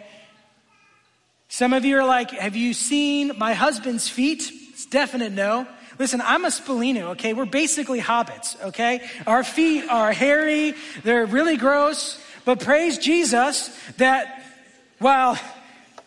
Some 1.47 1.73
of 1.73 1.83
you 1.83 1.97
are 1.97 2.05
like, 2.05 2.31
have 2.31 2.55
you 2.55 2.73
seen 2.73 3.33
my 3.37 3.53
husband's 3.53 4.07
feet? 4.07 4.49
It's 4.69 4.85
definite 4.85 5.31
no. 5.31 5.67
Listen, 5.97 6.21
I'm 6.21 6.45
a 6.45 6.49
Spallino, 6.49 7.11
okay? 7.11 7.33
We're 7.33 7.45
basically 7.45 7.99
hobbits, 7.99 8.61
okay? 8.63 9.01
Our 9.27 9.43
feet 9.43 9.89
are 9.89 10.11
hairy, 10.13 10.73
they're 11.03 11.25
really 11.25 11.57
gross, 11.57 12.21
but 12.45 12.61
praise 12.61 12.97
Jesus 12.97 13.69
that 13.97 14.38
while 14.99 15.37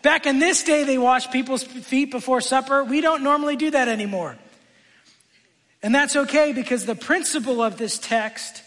back 0.01 0.25
in 0.25 0.39
this 0.39 0.63
day 0.63 0.83
they 0.83 0.97
washed 0.97 1.31
people's 1.31 1.63
feet 1.63 2.11
before 2.11 2.41
supper, 2.41 2.83
we 2.83 3.01
don't 3.01 3.23
normally 3.23 3.55
do 3.55 3.71
that 3.71 3.87
anymore. 3.87 4.37
And 5.81 5.93
that's 5.93 6.15
okay 6.15 6.53
because 6.53 6.85
the 6.85 6.95
principle 6.95 7.61
of 7.61 7.77
this 7.77 7.99
text 7.99 8.63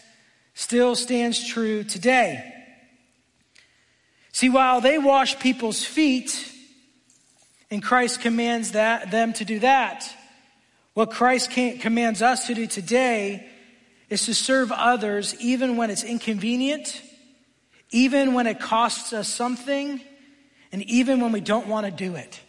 still 0.53 0.95
stands 0.95 1.47
true 1.47 1.83
today. 1.83 2.53
See, 4.31 4.49
while 4.49 4.81
they 4.81 4.99
wash 4.99 5.39
people's 5.39 5.83
feet, 5.83 6.53
and 7.71 7.81
Christ 7.81 8.21
commands 8.21 8.73
that, 8.73 9.11
them 9.11 9.33
to 9.33 9.45
do 9.45 9.59
that, 9.59 10.07
what 10.93 11.11
Christ 11.11 11.51
commands 11.51 12.21
us 12.21 12.47
to 12.47 12.53
do 12.53 12.67
today 12.67 13.47
is 14.09 14.25
to 14.25 14.33
serve 14.33 14.71
others 14.71 15.35
even 15.41 15.75
when 15.75 15.89
it's 15.89 16.03
inconvenient, 16.03 17.01
even 17.91 18.33
when 18.33 18.47
it 18.47 18.59
costs 18.59 19.13
us 19.13 19.27
something, 19.27 20.01
and 20.71 20.83
even 20.83 21.21
when 21.21 21.31
we 21.31 21.41
don't 21.41 21.67
want 21.67 21.85
to 21.85 21.91
do 21.91 22.15
it. 22.15 22.41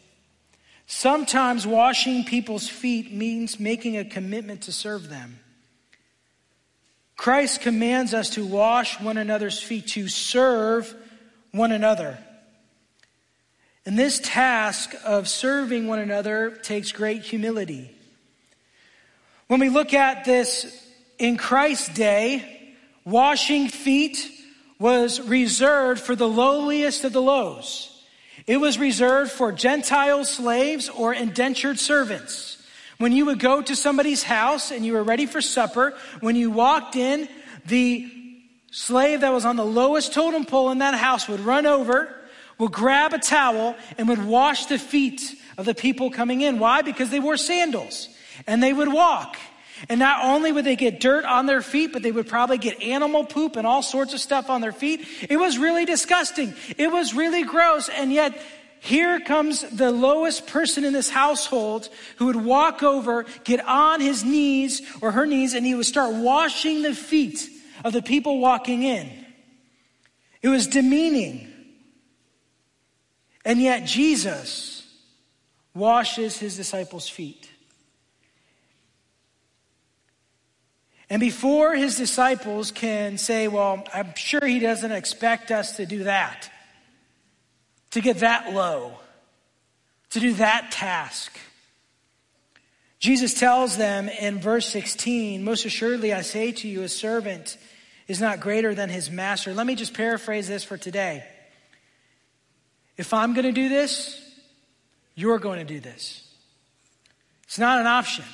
Sometimes 0.87 1.67
washing 1.67 2.25
people's 2.25 2.69
feet 2.69 3.13
means 3.13 3.61
making 3.61 3.97
a 3.97 4.05
commitment 4.05 4.63
to 4.63 4.73
serve 4.73 5.09
them. 5.09 5.39
Christ 7.17 7.61
commands 7.61 8.15
us 8.15 8.31
to 8.31 8.47
wash 8.47 8.99
one 9.01 9.19
another's 9.19 9.61
feet, 9.61 9.89
to 9.89 10.09
serve 10.09 10.95
one 11.51 11.73
another. 11.73 12.17
And 13.85 13.99
this 13.99 14.21
task 14.23 14.95
of 15.05 15.29
serving 15.29 15.89
one 15.89 15.99
another 15.99 16.51
takes 16.63 16.93
great 16.93 17.23
humility. 17.23 17.91
When 19.49 19.61
we 19.61 19.69
look 19.69 19.95
at 19.95 20.25
this 20.25 20.87
in 21.19 21.37
Christ's 21.37 21.89
day, 21.89 22.75
washing 23.05 23.69
feet 23.69 24.31
was 24.79 25.21
reserved 25.21 26.01
for 26.01 26.15
the 26.15 26.29
lowliest 26.29 27.05
of 27.05 27.13
the 27.13 27.23
lows. 27.23 27.98
It 28.49 28.57
was 28.57 28.79
reserved 28.79 29.31
for 29.31 29.53
Gentile 29.53 30.25
slaves 30.25 30.89
or 30.89 31.13
indentured 31.13 31.79
servants. 31.79 32.57
When 32.97 33.13
you 33.13 33.27
would 33.27 33.39
go 33.39 33.61
to 33.61 33.77
somebody's 33.77 34.23
house 34.23 34.71
and 34.71 34.87
you 34.87 34.95
were 34.95 35.03
ready 35.03 35.27
for 35.27 35.43
supper, 35.43 35.95
when 36.21 36.35
you 36.35 36.51
walked 36.51 36.97
in, 36.97 37.29
the 37.67 38.11
slave 38.71 39.21
that 39.21 39.35
was 39.35 39.45
on 39.45 39.57
the 39.57 39.67
lowest 39.67 40.15
totem 40.15 40.47
pole 40.47 40.71
in 40.71 40.79
that 40.79 40.95
house 40.95 41.29
would 41.29 41.41
run 41.41 41.67
over, 41.67 42.09
would 42.57 42.73
grab 42.73 43.13
a 43.13 43.19
towel, 43.19 43.77
and 43.99 44.09
would 44.09 44.25
wash 44.25 44.65
the 44.65 44.79
feet 44.79 45.35
of 45.59 45.67
the 45.67 45.75
people 45.75 46.11
coming 46.11 46.41
in. 46.41 46.59
Why? 46.59 46.81
Because 46.81 47.11
they 47.11 47.21
wore 47.21 47.37
sandals 47.37 48.09
and 48.47 48.63
they 48.63 48.73
would 48.73 48.91
walk. 48.91 49.37
And 49.89 50.01
not 50.01 50.25
only 50.25 50.51
would 50.53 50.65
they 50.65 50.77
get 50.77 51.01
dirt 51.01 51.25
on 51.25 51.47
their 51.47 51.63
feet, 51.63 51.93
but 51.93 52.03
they 52.03 52.13
would 52.13 52.29
probably 52.29 52.59
get 52.59 52.83
animal 52.83 53.25
poop 53.25 53.57
and 53.57 53.67
all 53.67 53.83
sorts 53.83 54.15
of 54.15 54.21
stuff 54.21 54.51
on 54.51 54.61
their 54.61 54.73
feet. 54.73 55.07
It 55.29 55.37
was 55.37 55.59
really 55.59 55.85
disgusting. 55.85 56.55
It 56.77 56.91
was 56.91 57.15
really 57.15 57.45
gross. 57.45 57.89
And 57.89 58.13
yet, 58.13 58.41
here 58.81 59.21
comes 59.21 59.63
the 59.71 59.91
lowest 59.91 60.47
person 60.47 60.85
in 60.85 60.93
this 60.93 61.11
household 61.11 61.89
who 62.17 62.27
would 62.27 62.37
walk 62.37 62.83
over, 62.83 63.25
get 63.45 63.65
on 63.67 64.01
his 64.01 64.25
knees 64.25 64.83
or 65.01 65.13
her 65.13 65.27
knees, 65.27 65.55
and 65.55 65.67
he 65.67 65.75
would 65.75 65.87
start 65.87 66.15
washing 66.15 66.83
the 66.83 66.95
feet 66.95 67.49
of 67.85 67.93
the 67.93 68.03
people 68.03 68.39
walking 68.39 68.83
in. 68.83 69.11
It 70.43 70.49
was 70.49 70.67
demeaning. 70.67 71.53
And 73.45 73.61
yet, 73.61 73.85
Jesus 73.85 74.87
washes 75.75 76.39
his 76.39 76.57
disciples' 76.57 77.09
feet. 77.09 77.49
And 81.11 81.21
before 81.21 81.75
his 81.75 81.97
disciples 81.97 82.71
can 82.71 83.17
say, 83.17 83.49
Well, 83.49 83.85
I'm 83.93 84.15
sure 84.15 84.45
he 84.45 84.59
doesn't 84.59 84.93
expect 84.93 85.51
us 85.51 85.77
to 85.77 85.87
do 85.87 86.05
that, 86.05 86.51
to 87.93 88.01
get 88.01 88.19
that 88.19 88.53
low, 88.53 88.99
to 90.11 90.21
do 90.21 90.35
that 90.35 90.71
task. 90.71 91.39
Jesus 92.99 93.35
tells 93.35 93.77
them 93.77 94.09
in 94.09 94.41
verse 94.41 94.67
16, 94.67 95.43
Most 95.45 95.65
assuredly 95.65 96.13
I 96.13 96.23
say 96.23 96.53
to 96.53 96.69
you, 96.69 96.83
a 96.83 96.89
servant 96.89 97.57
is 98.07 98.21
not 98.21 98.41
greater 98.41 98.75
than 98.75 98.89
his 98.89 99.11
master. 99.11 99.55
Let 99.55 99.67
me 99.67 99.77
just 99.77 99.95
paraphrase 99.95 100.49
this 100.49 100.65
for 100.65 100.77
today. 100.77 101.25
If 102.97 103.15
I'm 103.15 103.33
going 103.33 103.47
to 103.47 103.53
do 103.53 103.69
this, 103.69 104.21
you're 105.15 105.39
going 105.39 105.59
to 105.59 105.65
do 105.65 105.79
this. 105.79 106.25
It's 107.45 107.59
not 107.59 107.81
an 107.81 107.87
option. 107.87 108.25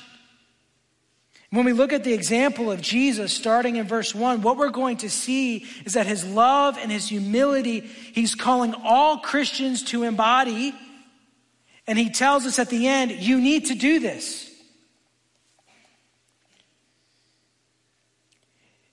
When 1.51 1.65
we 1.65 1.73
look 1.73 1.93
at 1.93 2.03
the 2.03 2.13
example 2.13 2.71
of 2.71 2.81
Jesus 2.81 3.31
starting 3.31 3.75
in 3.75 3.87
verse 3.87 4.15
1, 4.15 4.41
what 4.41 4.57
we're 4.57 4.69
going 4.69 4.97
to 4.97 5.09
see 5.09 5.65
is 5.85 5.93
that 5.93 6.07
his 6.07 6.25
love 6.25 6.77
and 6.77 6.91
his 6.91 7.07
humility, 7.07 7.81
he's 7.81 8.35
calling 8.35 8.73
all 8.83 9.19
Christians 9.19 9.83
to 9.85 10.03
embody. 10.03 10.73
And 11.87 11.99
he 11.99 12.09
tells 12.09 12.45
us 12.45 12.57
at 12.57 12.69
the 12.69 12.87
end, 12.87 13.11
you 13.11 13.39
need 13.39 13.67
to 13.67 13.75
do 13.75 13.99
this. 13.99 14.51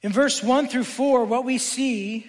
In 0.03 0.13
verse 0.13 0.43
1 0.43 0.69
through 0.69 0.85
4, 0.85 1.25
what 1.25 1.45
we 1.45 1.59
see 1.59 2.27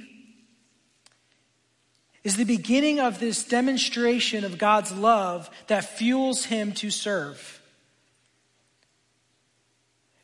is 2.24 2.38
the 2.38 2.46
beginning 2.46 3.00
of 3.00 3.20
this 3.20 3.44
demonstration 3.44 4.46
of 4.46 4.58
God's 4.58 4.94
love 4.94 5.50
that 5.68 5.84
fuels 5.84 6.46
him 6.46 6.72
to 6.74 6.90
serve 6.90 7.60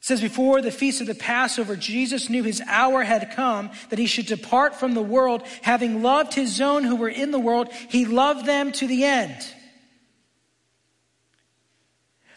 says 0.10 0.22
before 0.22 0.60
the 0.60 0.72
feast 0.72 1.02
of 1.02 1.08
the 1.08 1.14
Passover, 1.14 1.76
Jesus 1.76 2.32
knew 2.32 2.42
his 2.42 2.64
hour 2.66 3.04
had 3.04 3.32
come 3.36 3.70
that 3.90 4.00
he 4.00 4.08
should 4.08 4.26
depart 4.26 4.76
from 4.76 4.96
the 4.96 5.04
world. 5.04 5.44
Having 5.62 6.02
loved 6.02 6.34
his 6.34 6.60
own 6.60 6.84
who 6.84 6.96
were 6.96 7.10
in 7.10 7.30
the 7.30 7.40
world, 7.40 7.72
he 7.72 8.06
loved 8.06 8.48
them 8.48 8.72
to 8.72 8.88
the 8.88 9.04
end. 9.04 9.38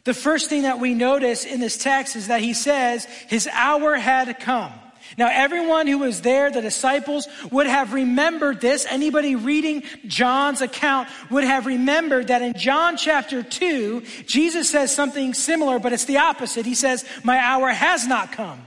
The 0.04 0.12
first 0.12 0.50
thing 0.50 0.62
that 0.62 0.80
we 0.80 0.92
notice 0.92 1.46
in 1.46 1.60
this 1.60 1.78
text 1.78 2.14
is 2.14 2.26
that 2.26 2.42
he 2.42 2.52
says 2.52 3.06
his 3.28 3.48
hour 3.50 3.96
had 3.96 4.38
come. 4.38 4.72
Now, 5.18 5.28
everyone 5.30 5.86
who 5.86 5.98
was 5.98 6.22
there, 6.22 6.50
the 6.50 6.60
disciples, 6.60 7.28
would 7.50 7.66
have 7.66 7.92
remembered 7.92 8.60
this. 8.60 8.86
Anybody 8.88 9.36
reading 9.36 9.82
John's 10.06 10.60
account 10.60 11.08
would 11.30 11.44
have 11.44 11.66
remembered 11.66 12.28
that 12.28 12.42
in 12.42 12.54
John 12.54 12.96
chapter 12.96 13.42
2, 13.42 14.02
Jesus 14.26 14.70
says 14.70 14.94
something 14.94 15.34
similar, 15.34 15.78
but 15.78 15.92
it's 15.92 16.06
the 16.06 16.18
opposite. 16.18 16.66
He 16.66 16.74
says, 16.74 17.04
My 17.24 17.38
hour 17.38 17.68
has 17.68 18.06
not 18.06 18.32
come. 18.32 18.60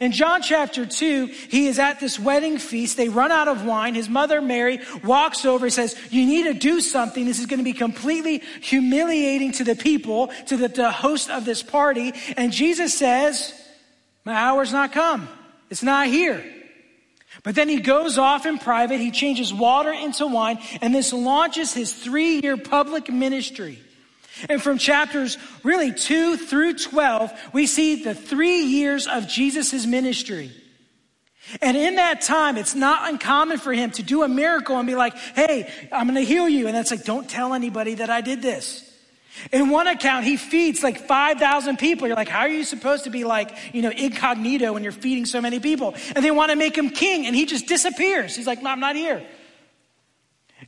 In 0.00 0.12
John 0.12 0.42
chapter 0.42 0.86
2, 0.86 1.26
he 1.26 1.66
is 1.66 1.78
at 1.78 2.00
this 2.00 2.18
wedding 2.18 2.58
feast. 2.58 2.96
They 2.96 3.08
run 3.08 3.30
out 3.30 3.48
of 3.48 3.64
wine. 3.64 3.94
His 3.94 4.08
mother, 4.08 4.40
Mary, 4.40 4.80
walks 5.04 5.44
over 5.44 5.66
and 5.66 5.72
says, 5.72 5.96
You 6.10 6.26
need 6.26 6.44
to 6.44 6.54
do 6.54 6.80
something. 6.80 7.24
This 7.24 7.38
is 7.38 7.46
going 7.46 7.58
to 7.58 7.64
be 7.64 7.72
completely 7.72 8.42
humiliating 8.60 9.52
to 9.52 9.64
the 9.64 9.76
people, 9.76 10.28
to 10.46 10.56
the, 10.56 10.68
the 10.68 10.90
host 10.90 11.30
of 11.30 11.44
this 11.44 11.62
party. 11.62 12.12
And 12.36 12.52
Jesus 12.52 12.96
says, 12.96 13.54
My 14.24 14.34
hour's 14.34 14.72
not 14.72 14.92
come. 14.92 15.28
It's 15.74 15.82
not 15.82 16.06
here. 16.06 16.40
But 17.42 17.56
then 17.56 17.68
he 17.68 17.80
goes 17.80 18.16
off 18.16 18.46
in 18.46 18.58
private, 18.58 19.00
he 19.00 19.10
changes 19.10 19.52
water 19.52 19.90
into 19.90 20.24
wine, 20.24 20.60
and 20.80 20.94
this 20.94 21.12
launches 21.12 21.74
his 21.74 21.92
three 21.92 22.38
year 22.38 22.56
public 22.56 23.10
ministry. 23.10 23.80
And 24.48 24.62
from 24.62 24.78
chapters 24.78 25.36
really 25.64 25.92
2 25.92 26.36
through 26.36 26.74
12, 26.74 27.32
we 27.52 27.66
see 27.66 28.04
the 28.04 28.14
three 28.14 28.60
years 28.60 29.08
of 29.08 29.26
Jesus' 29.26 29.84
ministry. 29.84 30.52
And 31.60 31.76
in 31.76 31.96
that 31.96 32.20
time, 32.20 32.56
it's 32.56 32.76
not 32.76 33.10
uncommon 33.10 33.58
for 33.58 33.72
him 33.72 33.90
to 33.98 34.04
do 34.04 34.22
a 34.22 34.28
miracle 34.28 34.78
and 34.78 34.86
be 34.86 34.94
like, 34.94 35.16
hey, 35.34 35.68
I'm 35.90 36.06
going 36.06 36.14
to 36.14 36.24
heal 36.24 36.48
you. 36.48 36.68
And 36.68 36.76
that's 36.76 36.92
like, 36.92 37.02
don't 37.02 37.28
tell 37.28 37.52
anybody 37.52 37.96
that 37.96 38.10
I 38.10 38.20
did 38.20 38.42
this. 38.42 38.88
In 39.52 39.68
one 39.68 39.86
account, 39.86 40.24
he 40.24 40.36
feeds 40.36 40.82
like 40.82 40.98
5,000 41.06 41.78
people. 41.78 42.06
You're 42.06 42.16
like, 42.16 42.28
how 42.28 42.40
are 42.40 42.48
you 42.48 42.64
supposed 42.64 43.04
to 43.04 43.10
be 43.10 43.24
like, 43.24 43.56
you 43.72 43.82
know, 43.82 43.90
incognito 43.90 44.72
when 44.72 44.82
you're 44.82 44.92
feeding 44.92 45.26
so 45.26 45.40
many 45.40 45.60
people? 45.60 45.94
And 46.14 46.24
they 46.24 46.30
want 46.30 46.50
to 46.50 46.56
make 46.56 46.76
him 46.76 46.90
king, 46.90 47.26
and 47.26 47.34
he 47.34 47.44
just 47.44 47.66
disappears. 47.66 48.36
He's 48.36 48.46
like, 48.46 48.62
no, 48.62 48.70
I'm 48.70 48.80
not 48.80 48.96
here. 48.96 49.26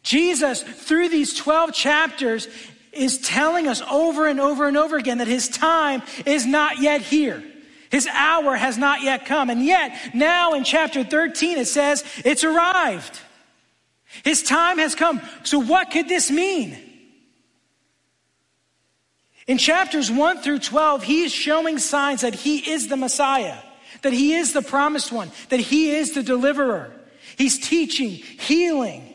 Jesus, 0.03 0.63
through 0.63 1.09
these 1.09 1.35
12 1.35 1.73
chapters, 1.73 2.49
is 2.93 3.19
telling 3.19 3.69
us 3.69 3.83
over 3.83 4.27
and 4.27 4.41
over 4.41 4.67
and 4.67 4.77
over 4.77 4.97
again 4.97 5.19
that 5.19 5.29
his 5.29 5.49
time 5.49 6.03
is 6.25 6.47
not 6.47 6.81
yet 6.81 7.03
here. 7.03 7.43
His 7.91 8.07
hour 8.09 8.57
has 8.57 8.77
not 8.79 9.03
yet 9.03 9.27
come. 9.27 9.49
And 9.49 9.65
yet, 9.65 10.15
now 10.15 10.55
in 10.55 10.65
chapter 10.65 11.05
13, 11.05 11.59
it 11.59 11.67
says 11.67 12.05
it's 12.25 12.43
arrived. 12.43 13.21
His 14.25 14.43
time 14.43 14.79
has 14.79 14.95
come. 14.95 15.21
So, 15.45 15.59
what 15.59 15.91
could 15.91 16.09
this 16.09 16.31
mean? 16.31 16.77
In 19.47 19.59
chapters 19.59 20.11
1 20.11 20.39
through 20.43 20.59
12, 20.59 21.05
he 21.05 21.23
is 21.23 21.33
showing 21.33 21.79
signs 21.79 22.23
that 22.23 22.35
he 22.35 22.71
is 22.71 22.89
the 22.89 22.97
Messiah, 22.97 23.59
that 24.03 24.13
he 24.13 24.35
is 24.35 24.53
the 24.53 24.63
promised 24.63 25.13
one, 25.13 25.31
that 25.51 25.61
he 25.61 25.91
is 25.91 26.13
the 26.13 26.23
deliverer. 26.23 26.93
He's 27.37 27.59
teaching, 27.59 28.11
healing, 28.11 29.15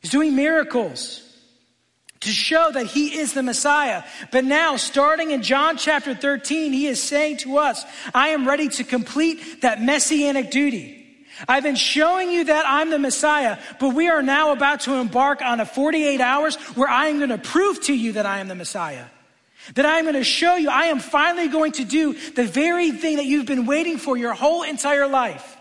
he's 0.00 0.10
doing 0.10 0.36
miracles 0.36 1.20
to 2.20 2.30
show 2.30 2.70
that 2.72 2.86
he 2.86 3.18
is 3.18 3.32
the 3.34 3.42
Messiah. 3.42 4.02
But 4.30 4.44
now, 4.44 4.76
starting 4.76 5.30
in 5.30 5.42
John 5.42 5.76
chapter 5.76 6.14
13, 6.14 6.72
he 6.72 6.86
is 6.86 7.02
saying 7.02 7.38
to 7.38 7.58
us, 7.58 7.84
I 8.14 8.28
am 8.28 8.46
ready 8.46 8.68
to 8.68 8.84
complete 8.84 9.62
that 9.62 9.82
messianic 9.82 10.50
duty. 10.50 11.00
I've 11.48 11.64
been 11.64 11.76
showing 11.76 12.30
you 12.30 12.44
that 12.44 12.64
I'm 12.66 12.90
the 12.90 12.98
Messiah, 12.98 13.58
but 13.80 13.94
we 13.94 14.08
are 14.08 14.22
now 14.22 14.52
about 14.52 14.80
to 14.80 14.94
embark 14.94 15.42
on 15.42 15.60
a 15.60 15.66
48 15.66 16.20
hours 16.20 16.56
where 16.76 16.88
I 16.88 17.08
am 17.08 17.18
going 17.18 17.30
to 17.30 17.38
prove 17.38 17.82
to 17.82 17.94
you 17.94 18.12
that 18.12 18.24
I 18.24 18.38
am 18.38 18.48
the 18.48 18.54
Messiah. 18.54 19.06
That 19.74 19.86
I 19.86 19.98
am 19.98 20.04
going 20.04 20.14
to 20.14 20.24
show 20.24 20.56
you, 20.56 20.68
I 20.68 20.84
am 20.84 21.00
finally 21.00 21.48
going 21.48 21.72
to 21.72 21.84
do 21.84 22.12
the 22.12 22.44
very 22.44 22.90
thing 22.90 23.16
that 23.16 23.24
you've 23.24 23.46
been 23.46 23.66
waiting 23.66 23.96
for 23.96 24.16
your 24.16 24.34
whole 24.34 24.62
entire 24.62 25.08
life. 25.08 25.56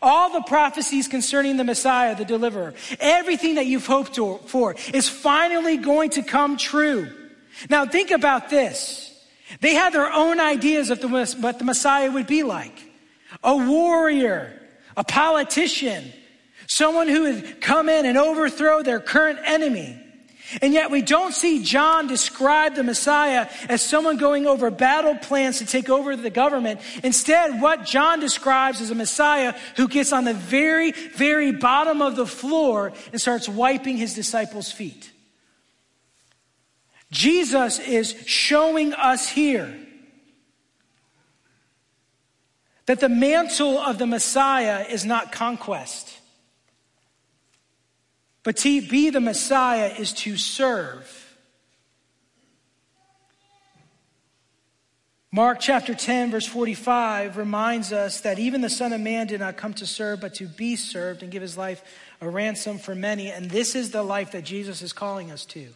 All 0.00 0.32
the 0.32 0.42
prophecies 0.42 1.08
concerning 1.08 1.56
the 1.56 1.64
Messiah, 1.64 2.14
the 2.14 2.24
deliverer, 2.24 2.74
everything 3.00 3.56
that 3.56 3.66
you've 3.66 3.86
hoped 3.86 4.16
for 4.48 4.76
is 4.92 5.08
finally 5.08 5.76
going 5.76 6.10
to 6.10 6.22
come 6.22 6.56
true. 6.56 7.10
Now 7.68 7.86
think 7.86 8.10
about 8.10 8.50
this. 8.50 9.04
They 9.60 9.74
had 9.74 9.92
their 9.92 10.12
own 10.12 10.40
ideas 10.40 10.90
of 10.90 11.00
the, 11.00 11.08
what 11.08 11.58
the 11.58 11.64
Messiah 11.64 12.10
would 12.10 12.26
be 12.26 12.42
like. 12.42 12.84
A 13.42 13.56
warrior, 13.56 14.52
a 14.96 15.04
politician, 15.04 16.12
someone 16.68 17.08
who 17.08 17.22
would 17.22 17.60
come 17.60 17.88
in 17.88 18.06
and 18.06 18.18
overthrow 18.18 18.82
their 18.82 19.00
current 19.00 19.38
enemy. 19.44 19.98
And 20.62 20.72
yet 20.72 20.90
we 20.90 21.02
don't 21.02 21.34
see 21.34 21.62
John 21.62 22.06
describe 22.06 22.74
the 22.74 22.82
Messiah 22.82 23.48
as 23.68 23.82
someone 23.82 24.16
going 24.16 24.46
over 24.46 24.70
battle 24.70 25.14
plans 25.16 25.58
to 25.58 25.66
take 25.66 25.90
over 25.90 26.16
the 26.16 26.30
government. 26.30 26.80
Instead, 27.04 27.60
what 27.60 27.84
John 27.84 28.20
describes 28.20 28.80
is 28.80 28.90
a 28.90 28.94
Messiah 28.94 29.54
who 29.76 29.88
gets 29.88 30.12
on 30.12 30.24
the 30.24 30.34
very, 30.34 30.92
very 30.92 31.52
bottom 31.52 32.00
of 32.00 32.16
the 32.16 32.26
floor 32.26 32.92
and 33.12 33.20
starts 33.20 33.48
wiping 33.48 33.96
his 33.96 34.14
disciples' 34.14 34.72
feet. 34.72 35.10
Jesus 37.10 37.78
is 37.78 38.14
showing 38.26 38.92
us 38.94 39.28
here 39.28 39.74
that 42.86 43.00
the 43.00 43.08
mantle 43.08 43.78
of 43.78 43.98
the 43.98 44.06
Messiah 44.06 44.86
is 44.88 45.04
not 45.04 45.30
conquest. 45.30 46.17
But 48.48 48.56
to 48.56 48.80
be 48.80 49.10
the 49.10 49.20
Messiah 49.20 49.92
is 49.98 50.14
to 50.24 50.38
serve. 50.38 51.36
Mark 55.30 55.58
chapter 55.60 55.94
10, 55.94 56.30
verse 56.30 56.46
45 56.46 57.36
reminds 57.36 57.92
us 57.92 58.22
that 58.22 58.38
even 58.38 58.62
the 58.62 58.70
Son 58.70 58.94
of 58.94 59.02
Man 59.02 59.26
did 59.26 59.40
not 59.40 59.58
come 59.58 59.74
to 59.74 59.86
serve, 59.86 60.22
but 60.22 60.32
to 60.36 60.46
be 60.46 60.76
served 60.76 61.22
and 61.22 61.30
give 61.30 61.42
his 61.42 61.58
life 61.58 61.84
a 62.22 62.30
ransom 62.30 62.78
for 62.78 62.94
many. 62.94 63.30
And 63.30 63.50
this 63.50 63.74
is 63.74 63.90
the 63.90 64.02
life 64.02 64.32
that 64.32 64.44
Jesus 64.44 64.80
is 64.80 64.94
calling 64.94 65.30
us 65.30 65.44
to. 65.44 65.66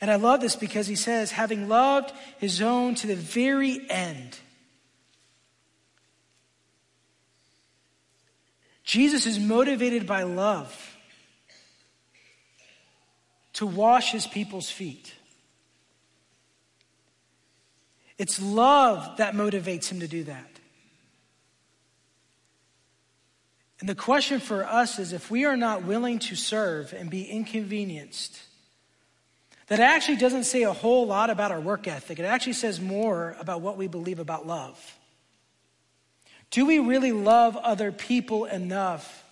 And 0.00 0.10
I 0.10 0.16
love 0.16 0.40
this 0.40 0.56
because 0.56 0.86
he 0.86 0.96
says, 0.96 1.30
having 1.30 1.68
loved 1.68 2.10
his 2.38 2.62
own 2.62 2.94
to 2.94 3.06
the 3.06 3.16
very 3.16 3.84
end. 3.90 4.38
Jesus 8.90 9.24
is 9.24 9.38
motivated 9.38 10.04
by 10.04 10.24
love 10.24 10.98
to 13.52 13.64
wash 13.64 14.10
his 14.10 14.26
people's 14.26 14.68
feet. 14.68 15.14
It's 18.18 18.42
love 18.42 19.18
that 19.18 19.34
motivates 19.34 19.88
him 19.88 20.00
to 20.00 20.08
do 20.08 20.24
that. 20.24 20.58
And 23.78 23.88
the 23.88 23.94
question 23.94 24.40
for 24.40 24.64
us 24.64 24.98
is 24.98 25.12
if 25.12 25.30
we 25.30 25.44
are 25.44 25.56
not 25.56 25.84
willing 25.84 26.18
to 26.18 26.34
serve 26.34 26.92
and 26.92 27.08
be 27.08 27.22
inconvenienced, 27.22 28.42
that 29.68 29.78
actually 29.78 30.16
doesn't 30.16 30.44
say 30.44 30.64
a 30.64 30.72
whole 30.72 31.06
lot 31.06 31.30
about 31.30 31.52
our 31.52 31.60
work 31.60 31.86
ethic. 31.86 32.18
It 32.18 32.24
actually 32.24 32.54
says 32.54 32.80
more 32.80 33.36
about 33.38 33.60
what 33.60 33.76
we 33.76 33.86
believe 33.86 34.18
about 34.18 34.48
love. 34.48 34.99
Do 36.50 36.66
we 36.66 36.78
really 36.78 37.12
love 37.12 37.56
other 37.56 37.92
people 37.92 38.44
enough 38.44 39.24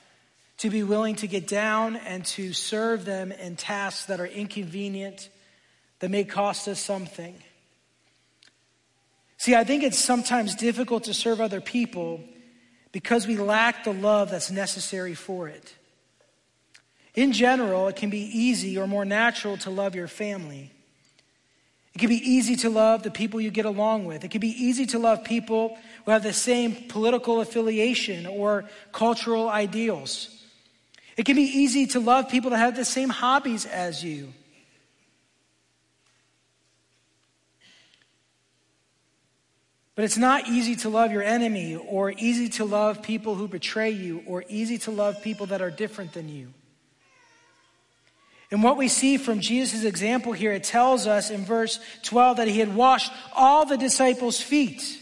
to 0.58 0.70
be 0.70 0.82
willing 0.82 1.16
to 1.16 1.26
get 1.26 1.46
down 1.46 1.96
and 1.96 2.24
to 2.24 2.52
serve 2.52 3.04
them 3.04 3.32
in 3.32 3.56
tasks 3.56 4.06
that 4.06 4.20
are 4.20 4.26
inconvenient, 4.26 5.28
that 5.98 6.10
may 6.10 6.24
cost 6.24 6.68
us 6.68 6.80
something? 6.80 7.34
See, 9.36 9.54
I 9.54 9.64
think 9.64 9.82
it's 9.82 9.98
sometimes 9.98 10.54
difficult 10.54 11.04
to 11.04 11.14
serve 11.14 11.40
other 11.40 11.60
people 11.60 12.20
because 12.92 13.26
we 13.26 13.36
lack 13.36 13.84
the 13.84 13.92
love 13.92 14.30
that's 14.30 14.50
necessary 14.50 15.14
for 15.14 15.48
it. 15.48 15.74
In 17.14 17.32
general, 17.32 17.88
it 17.88 17.96
can 17.96 18.10
be 18.10 18.20
easy 18.20 18.78
or 18.78 18.86
more 18.86 19.04
natural 19.04 19.56
to 19.58 19.70
love 19.70 19.94
your 19.94 20.08
family. 20.08 20.72
It 21.98 22.02
can 22.02 22.10
be 22.10 22.30
easy 22.30 22.54
to 22.54 22.70
love 22.70 23.02
the 23.02 23.10
people 23.10 23.40
you 23.40 23.50
get 23.50 23.64
along 23.64 24.04
with. 24.04 24.22
It 24.22 24.30
can 24.30 24.40
be 24.40 24.50
easy 24.50 24.86
to 24.86 25.00
love 25.00 25.24
people 25.24 25.76
who 26.04 26.12
have 26.12 26.22
the 26.22 26.32
same 26.32 26.76
political 26.88 27.40
affiliation 27.40 28.24
or 28.24 28.66
cultural 28.92 29.48
ideals. 29.48 30.44
It 31.16 31.26
can 31.26 31.34
be 31.34 31.42
easy 31.42 31.88
to 31.88 31.98
love 31.98 32.28
people 32.28 32.50
that 32.50 32.58
have 32.58 32.76
the 32.76 32.84
same 32.84 33.08
hobbies 33.08 33.66
as 33.66 34.04
you. 34.04 34.32
But 39.96 40.04
it's 40.04 40.18
not 40.18 40.46
easy 40.46 40.76
to 40.76 40.88
love 40.88 41.10
your 41.10 41.24
enemy 41.24 41.74
or 41.74 42.12
easy 42.12 42.48
to 42.50 42.64
love 42.64 43.02
people 43.02 43.34
who 43.34 43.48
betray 43.48 43.90
you 43.90 44.22
or 44.24 44.44
easy 44.48 44.78
to 44.78 44.92
love 44.92 45.20
people 45.20 45.46
that 45.46 45.60
are 45.60 45.72
different 45.72 46.12
than 46.12 46.28
you. 46.28 46.54
And 48.50 48.62
what 48.62 48.78
we 48.78 48.88
see 48.88 49.18
from 49.18 49.40
Jesus' 49.40 49.84
example 49.84 50.32
here, 50.32 50.52
it 50.52 50.64
tells 50.64 51.06
us 51.06 51.30
in 51.30 51.44
verse 51.44 51.80
12 52.04 52.38
that 52.38 52.48
he 52.48 52.60
had 52.60 52.74
washed 52.74 53.12
all 53.34 53.66
the 53.66 53.76
disciples' 53.76 54.40
feet, 54.40 54.98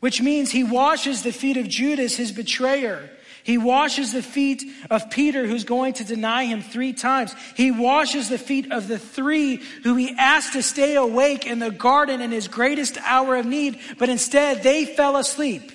which 0.00 0.20
means 0.20 0.50
he 0.50 0.64
washes 0.64 1.22
the 1.22 1.32
feet 1.32 1.56
of 1.56 1.68
Judas, 1.68 2.16
his 2.16 2.32
betrayer. 2.32 3.08
He 3.42 3.56
washes 3.56 4.12
the 4.12 4.22
feet 4.22 4.62
of 4.90 5.08
Peter, 5.10 5.46
who's 5.46 5.64
going 5.64 5.94
to 5.94 6.04
deny 6.04 6.44
him 6.44 6.60
three 6.60 6.92
times. 6.92 7.34
He 7.56 7.70
washes 7.70 8.28
the 8.28 8.36
feet 8.36 8.70
of 8.70 8.86
the 8.86 8.98
three 8.98 9.56
who 9.82 9.96
he 9.96 10.14
asked 10.18 10.52
to 10.52 10.62
stay 10.62 10.96
awake 10.96 11.46
in 11.46 11.58
the 11.58 11.70
garden 11.70 12.20
in 12.20 12.32
his 12.32 12.48
greatest 12.48 12.98
hour 12.98 13.36
of 13.36 13.46
need, 13.46 13.80
but 13.98 14.10
instead 14.10 14.62
they 14.62 14.84
fell 14.84 15.16
asleep. 15.16 15.72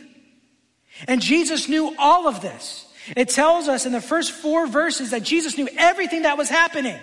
And 1.08 1.22
Jesus 1.22 1.68
knew 1.68 1.96
all 1.98 2.28
of 2.28 2.42
this. 2.42 2.85
It 3.16 3.30
tells 3.30 3.68
us 3.68 3.86
in 3.86 3.92
the 3.92 4.02
first 4.02 4.32
four 4.32 4.68
verses 4.68 5.12
that 5.12 5.24
Jesus 5.24 5.58
knew 5.58 5.68
everything 5.78 6.24
that 6.24 6.38
was 6.38 6.50
happening. 6.50 7.00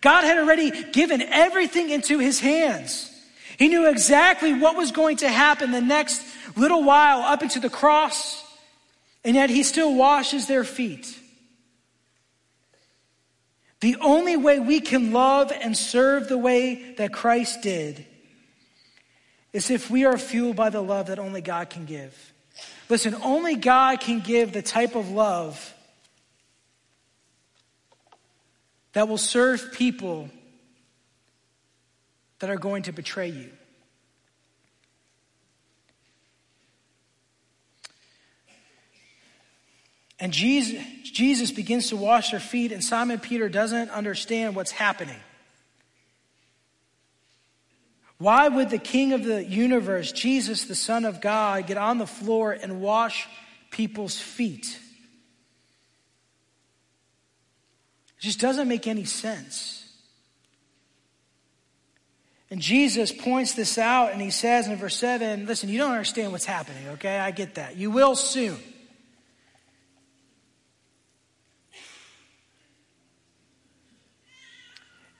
God 0.00 0.24
had 0.24 0.38
already 0.38 0.70
given 0.92 1.22
everything 1.22 1.90
into 1.90 2.18
his 2.18 2.40
hands. 2.40 3.12
He 3.58 3.68
knew 3.68 3.88
exactly 3.88 4.54
what 4.54 4.76
was 4.76 4.92
going 4.92 5.18
to 5.18 5.28
happen 5.28 5.70
the 5.70 5.80
next 5.80 6.22
little 6.56 6.82
while 6.82 7.20
up 7.20 7.42
into 7.42 7.60
the 7.60 7.70
cross, 7.70 8.42
and 9.24 9.36
yet 9.36 9.50
he 9.50 9.62
still 9.62 9.94
washes 9.94 10.46
their 10.46 10.64
feet. 10.64 11.18
The 13.80 13.96
only 14.00 14.36
way 14.36 14.58
we 14.58 14.80
can 14.80 15.12
love 15.12 15.52
and 15.52 15.76
serve 15.76 16.28
the 16.28 16.38
way 16.38 16.94
that 16.94 17.12
Christ 17.12 17.62
did 17.62 18.06
is 19.52 19.70
if 19.70 19.90
we 19.90 20.04
are 20.04 20.18
fueled 20.18 20.56
by 20.56 20.70
the 20.70 20.82
love 20.82 21.06
that 21.06 21.18
only 21.18 21.40
God 21.40 21.70
can 21.70 21.84
give. 21.84 22.32
Listen, 22.88 23.16
only 23.22 23.56
God 23.56 24.00
can 24.00 24.20
give 24.20 24.52
the 24.52 24.62
type 24.62 24.94
of 24.94 25.10
love 25.10 25.74
that 28.92 29.08
will 29.08 29.18
serve 29.18 29.72
people 29.72 30.30
that 32.38 32.50
are 32.50 32.56
going 32.56 32.84
to 32.84 32.92
betray 32.92 33.28
you. 33.28 33.50
And 40.18 40.32
Jesus, 40.32 40.82
Jesus 41.02 41.50
begins 41.50 41.88
to 41.90 41.96
wash 41.96 42.30
their 42.30 42.40
feet, 42.40 42.72
and 42.72 42.82
Simon 42.82 43.18
Peter 43.18 43.48
doesn't 43.48 43.90
understand 43.90 44.56
what's 44.56 44.70
happening. 44.70 45.20
Why 48.18 48.48
would 48.48 48.70
the 48.70 48.78
King 48.78 49.12
of 49.12 49.24
the 49.24 49.44
universe, 49.44 50.10
Jesus, 50.10 50.64
the 50.64 50.74
Son 50.74 51.04
of 51.04 51.20
God, 51.20 51.66
get 51.66 51.76
on 51.76 51.98
the 51.98 52.06
floor 52.06 52.52
and 52.52 52.80
wash 52.80 53.28
people's 53.70 54.18
feet? 54.18 54.78
It 58.18 58.22
just 58.22 58.40
doesn't 58.40 58.68
make 58.68 58.86
any 58.86 59.04
sense. 59.04 59.82
And 62.50 62.60
Jesus 62.60 63.12
points 63.12 63.54
this 63.54 63.76
out 63.76 64.12
and 64.12 64.22
he 64.22 64.30
says 64.30 64.68
in 64.68 64.76
verse 64.76 64.96
7 64.96 65.46
listen, 65.46 65.68
you 65.68 65.78
don't 65.78 65.90
understand 65.90 66.32
what's 66.32 66.44
happening, 66.44 66.88
okay? 66.90 67.18
I 67.18 67.32
get 67.32 67.56
that. 67.56 67.76
You 67.76 67.90
will 67.90 68.14
soon. 68.16 68.56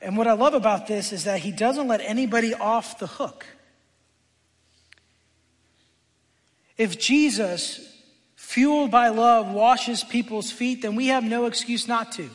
And 0.01 0.17
what 0.17 0.27
I 0.27 0.33
love 0.33 0.55
about 0.55 0.87
this 0.87 1.13
is 1.13 1.25
that 1.25 1.41
he 1.41 1.53
doesn't 1.53 1.89
let 1.89 2.01
anybody 2.01 2.55
off 2.55 2.99
the 2.99 3.07
hook. 3.07 3.47
If 6.77 6.99
Jesus, 6.99 7.81
fueled 8.35 8.91
by 8.91 9.09
love, 9.09 9.51
washes 9.51 10.05
people's 10.05 10.51
feet, 10.51 10.83
then 10.83 10.95
we 10.95 11.09
have 11.09 11.25
no 11.25 11.47
excuse 11.47 11.89
not 11.89 12.13
to. 12.13 12.29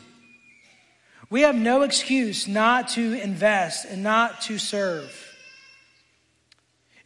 We 1.30 1.42
have 1.42 1.54
no 1.54 1.82
excuse 1.82 2.46
not 2.46 2.88
to 2.90 3.14
invest 3.14 3.86
and 3.86 4.02
not 4.02 4.42
to 4.42 4.58
serve. 4.58 5.32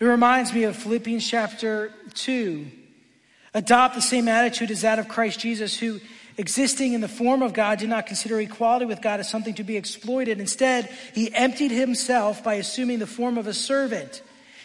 It 0.00 0.04
reminds 0.04 0.52
me 0.52 0.64
of 0.64 0.76
Philippians 0.76 1.26
chapter 1.26 1.92
2. 2.14 2.66
Adopt 3.54 3.94
the 3.94 4.02
same 4.02 4.28
attitude 4.28 4.70
as 4.70 4.82
that 4.82 4.98
of 4.98 5.08
Christ 5.08 5.40
Jesus, 5.40 5.78
who, 5.78 6.00
existing 6.38 6.92
in 6.92 7.00
the 7.00 7.08
form 7.08 7.42
of 7.42 7.52
God, 7.52 7.78
did 7.78 7.88
not 7.88 8.06
consider 8.06 8.40
equality 8.40 8.86
with 8.86 9.00
God 9.00 9.20
as 9.20 9.28
something 9.28 9.54
to 9.54 9.64
be 9.64 9.76
exploited. 9.76 10.40
Instead, 10.40 10.90
he 11.14 11.32
emptied 11.34 11.70
himself 11.70 12.44
by 12.44 12.54
assuming 12.54 12.98
the 12.98 13.06
form 13.06 13.38
of 13.38 13.46
a 13.46 13.54
servant, 13.54 14.22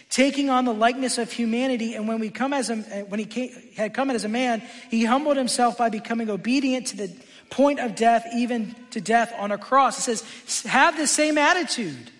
taking 0.09 0.49
on 0.49 0.65
the 0.65 0.73
likeness 0.73 1.17
of 1.17 1.31
humanity. 1.31 1.95
And 1.95 2.07
when, 2.07 2.19
we 2.19 2.29
come 2.29 2.53
as 2.53 2.69
a, 2.69 2.75
when 3.03 3.19
he 3.19 3.25
came, 3.25 3.51
had 3.77 3.93
come 3.93 4.09
as 4.09 4.25
a 4.25 4.29
man, 4.29 4.61
he 4.89 5.05
humbled 5.05 5.37
himself 5.37 5.77
by 5.77 5.89
becoming 5.89 6.29
obedient 6.29 6.87
to 6.87 6.97
the 6.97 7.15
point 7.49 7.79
of 7.79 7.95
death, 7.95 8.25
even 8.35 8.75
to 8.91 9.01
death 9.01 9.33
on 9.37 9.51
a 9.51 9.57
cross. 9.57 9.99
It 9.99 10.17
says, 10.17 10.63
have 10.63 10.97
the 10.97 11.07
same 11.07 11.37
attitude. 11.37 12.11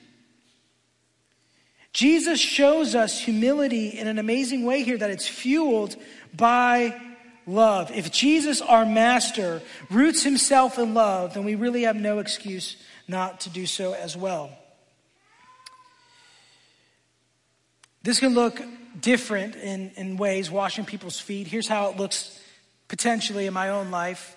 Jesus 1.94 2.40
shows 2.40 2.96
us 2.96 3.20
humility 3.20 3.90
in 3.90 4.08
an 4.08 4.18
amazing 4.18 4.64
way 4.64 4.84
here 4.84 4.98
that 4.98 5.10
it's 5.10 5.28
fueled 5.28 5.98
by 6.34 7.00
love. 7.46 7.92
If 7.92 8.12
Jesus, 8.12 8.62
our 8.62 8.86
master, 8.86 9.62
roots 9.90 10.24
himself 10.24 10.78
in 10.78 10.94
love, 10.94 11.34
then 11.34 11.44
we 11.44 11.56
really 11.56 11.84
have 11.84 11.96
no 11.96 12.20
excuse 12.20 12.78
not 13.08 13.42
to 13.42 13.50
do 13.50 13.66
so 13.66 13.94
as 13.94 14.16
well. 14.16 14.52
This 18.04 18.20
can 18.20 18.34
look 18.34 18.62
different 19.00 19.56
in, 19.56 19.92
in 19.96 20.18
ways, 20.18 20.50
washing 20.50 20.86
people's 20.86 21.20
feet. 21.20 21.48
Here's 21.48 21.68
how 21.68 21.90
it 21.90 21.98
looks 21.98 22.40
potentially 22.88 23.46
in 23.46 23.54
my 23.54 23.70
own 23.70 23.92
life. 23.92 24.36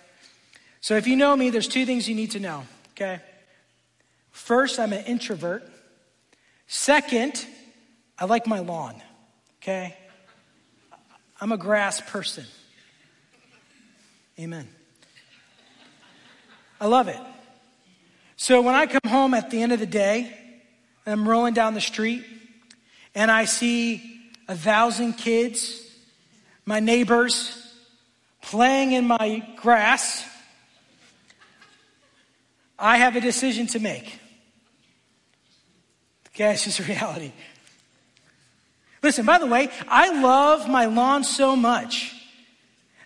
So 0.81 0.97
if 0.97 1.07
you 1.07 1.17
know 1.17 1.35
me, 1.35 1.51
there's 1.51 1.69
two 1.69 1.87
things 1.87 2.09
you 2.09 2.15
need 2.15 2.33
to 2.33 2.41
know, 2.41 2.65
okay? 2.93 3.21
First, 4.31 4.79
I'm 4.79 4.93
an 4.93 5.05
introvert. 5.07 5.69
Second, 6.67 7.47
I 8.19 8.27
like 8.27 8.47
my 8.47 8.59
lawn, 8.59 9.01
okay? 9.63 9.97
I'm 11.41 11.53
a 11.53 11.57
grass 11.57 12.01
person. 12.01 12.45
Amen. 14.39 14.69
I 16.81 16.87
love 16.87 17.09
it. 17.09 17.21
So 18.37 18.61
when 18.63 18.75
I 18.75 18.87
come 18.87 19.01
home 19.07 19.33
at 19.33 19.51
the 19.51 19.63
end 19.63 19.73
of 19.73 19.79
the 19.79 19.87
day, 19.87 20.37
I'm 21.07 21.29
rolling 21.29 21.55
down 21.55 21.75
the 21.75 21.81
street, 21.81 22.25
and 23.15 23.31
I 23.31 23.45
see 23.45 24.21
a 24.49 24.57
thousand 24.57 25.15
kids, 25.15 25.81
my 26.67 26.81
neighbors, 26.81 27.61
playing 28.43 28.93
in 28.93 29.07
my 29.07 29.47
grass, 29.57 30.25
I 32.79 32.97
have 32.97 33.15
a 33.17 33.21
decision 33.21 33.67
to 33.69 33.79
make. 33.79 34.19
Okay, 36.29 36.53
it's 36.53 36.65
just 36.65 36.81
reality. 36.89 37.33
Listen, 39.03 39.25
by 39.25 39.39
the 39.39 39.47
way, 39.47 39.69
I 39.87 40.21
love 40.21 40.69
my 40.69 40.87
lawn 40.87 41.23
so 41.23 41.55
much 41.55 42.14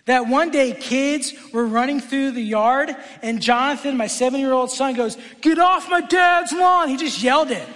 that 0.09 0.27
one 0.27 0.49
day 0.49 0.73
kids 0.73 1.33
were 1.53 1.65
running 1.65 1.99
through 1.99 2.31
the 2.31 2.41
yard 2.41 2.95
and 3.21 3.39
Jonathan, 3.39 3.95
my 3.95 4.07
seven 4.07 4.39
year 4.39 4.51
old 4.51 4.71
son, 4.71 4.95
goes, 4.95 5.17
Get 5.41 5.59
off 5.59 5.87
my 5.87 6.01
dad's 6.01 6.51
lawn. 6.51 6.89
He 6.89 6.97
just 6.97 7.21
yelled 7.21 7.51
it. 7.51 7.67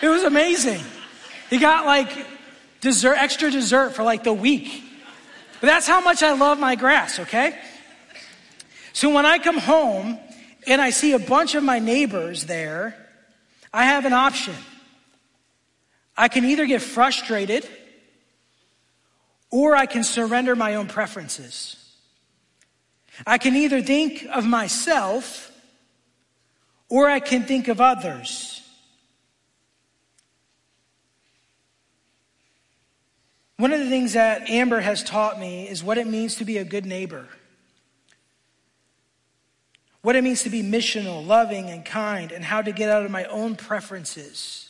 It 0.00 0.08
was 0.08 0.22
amazing. 0.22 0.80
He 1.50 1.58
got 1.58 1.84
like 1.84 2.08
dessert, 2.80 3.16
extra 3.18 3.50
dessert 3.50 3.94
for 3.94 4.04
like 4.04 4.22
the 4.22 4.32
week. 4.32 4.84
But 5.60 5.66
that's 5.66 5.88
how 5.88 6.00
much 6.00 6.22
I 6.22 6.34
love 6.34 6.60
my 6.60 6.76
grass, 6.76 7.18
okay? 7.18 7.58
So 8.92 9.12
when 9.12 9.26
I 9.26 9.38
come 9.38 9.58
home 9.58 10.18
and 10.66 10.80
I 10.80 10.90
see 10.90 11.12
a 11.12 11.18
bunch 11.18 11.54
of 11.54 11.64
my 11.64 11.80
neighbors 11.80 12.44
there, 12.44 12.94
I 13.72 13.86
have 13.86 14.04
an 14.04 14.12
option. 14.12 14.54
I 16.16 16.28
can 16.28 16.44
either 16.44 16.66
get 16.66 16.80
frustrated 16.80 17.68
or 19.50 19.76
I 19.76 19.86
can 19.86 20.04
surrender 20.04 20.56
my 20.56 20.74
own 20.74 20.88
preferences. 20.88 21.76
I 23.26 23.38
can 23.38 23.56
either 23.56 23.80
think 23.80 24.26
of 24.32 24.44
myself 24.44 25.52
or 26.88 27.08
I 27.08 27.20
can 27.20 27.44
think 27.44 27.68
of 27.68 27.80
others. 27.80 28.62
One 33.56 33.72
of 33.72 33.80
the 33.80 33.88
things 33.88 34.12
that 34.12 34.50
Amber 34.50 34.80
has 34.80 35.02
taught 35.02 35.40
me 35.40 35.66
is 35.68 35.82
what 35.82 35.96
it 35.96 36.06
means 36.06 36.36
to 36.36 36.44
be 36.44 36.58
a 36.58 36.64
good 36.64 36.84
neighbor 36.84 37.26
what 40.06 40.14
it 40.14 40.22
means 40.22 40.44
to 40.44 40.50
be 40.50 40.62
missional, 40.62 41.26
loving, 41.26 41.68
and 41.68 41.84
kind, 41.84 42.30
and 42.30 42.44
how 42.44 42.62
to 42.62 42.70
get 42.70 42.88
out 42.88 43.04
of 43.04 43.10
my 43.10 43.24
own 43.24 43.56
preferences. 43.56 44.65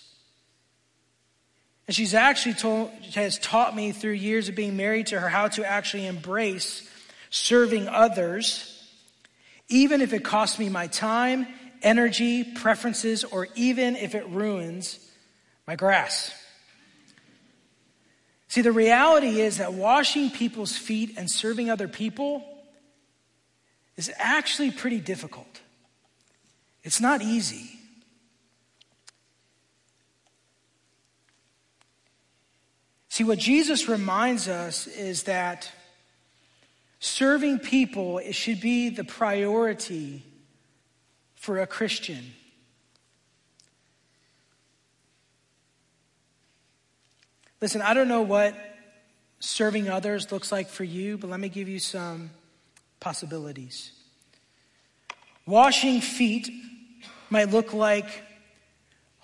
And 1.86 1.94
she's 1.94 2.14
actually 2.14 2.54
told, 2.54 2.90
has 3.14 3.38
taught 3.38 3.76
me 3.76 3.92
through 3.92 4.12
years 4.12 4.48
of 4.48 4.54
being 4.56 4.76
married 4.76 5.08
to 5.08 5.20
her 5.20 5.28
how 5.28 5.48
to 5.48 5.64
actually 5.64 6.06
embrace 6.06 6.88
serving 7.30 7.88
others, 7.88 8.72
even 9.68 10.00
if 10.00 10.12
it 10.12 10.24
costs 10.24 10.58
me 10.58 10.68
my 10.68 10.88
time, 10.88 11.46
energy, 11.82 12.42
preferences, 12.42 13.22
or 13.24 13.48
even 13.54 13.94
if 13.96 14.14
it 14.14 14.28
ruins 14.28 14.98
my 15.66 15.76
grass. 15.76 16.32
See, 18.48 18.62
the 18.62 18.72
reality 18.72 19.40
is 19.40 19.58
that 19.58 19.74
washing 19.74 20.30
people's 20.30 20.76
feet 20.76 21.14
and 21.16 21.30
serving 21.30 21.70
other 21.70 21.88
people 21.88 22.44
is 23.96 24.10
actually 24.16 24.70
pretty 24.70 25.00
difficult. 25.00 25.60
It's 26.82 27.00
not 27.00 27.22
easy. 27.22 27.78
See, 33.16 33.24
what 33.24 33.38
Jesus 33.38 33.88
reminds 33.88 34.46
us 34.46 34.86
is 34.86 35.22
that 35.22 35.72
serving 37.00 37.60
people 37.60 38.18
it 38.18 38.34
should 38.34 38.60
be 38.60 38.90
the 38.90 39.04
priority 39.04 40.22
for 41.34 41.58
a 41.60 41.66
Christian. 41.66 42.34
Listen, 47.62 47.80
I 47.80 47.94
don't 47.94 48.08
know 48.08 48.20
what 48.20 48.54
serving 49.40 49.88
others 49.88 50.30
looks 50.30 50.52
like 50.52 50.68
for 50.68 50.84
you, 50.84 51.16
but 51.16 51.30
let 51.30 51.40
me 51.40 51.48
give 51.48 51.70
you 51.70 51.78
some 51.78 52.28
possibilities. 53.00 53.92
Washing 55.46 56.02
feet 56.02 56.50
might 57.30 57.48
look 57.48 57.72
like 57.72 58.25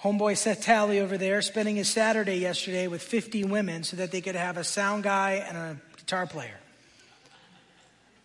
homeboy 0.03 0.37
Seth 0.37 0.63
Talley 0.63 1.01
over 1.01 1.17
there 1.17 1.41
spending 1.43 1.77
his 1.77 1.89
Saturday 1.89 2.37
yesterday 2.37 2.89
with 2.89 3.03
50 3.03 3.45
women 3.45 3.85
so 3.85 3.97
that 3.99 4.11
they 4.11 4.21
could 4.21 4.35
have 4.35 4.57
a 4.57 4.65
sound 4.65 5.05
guy 5.05 5.45
and 5.47 5.57
a 5.57 5.77
guitar 5.97 6.27
player. 6.27 6.59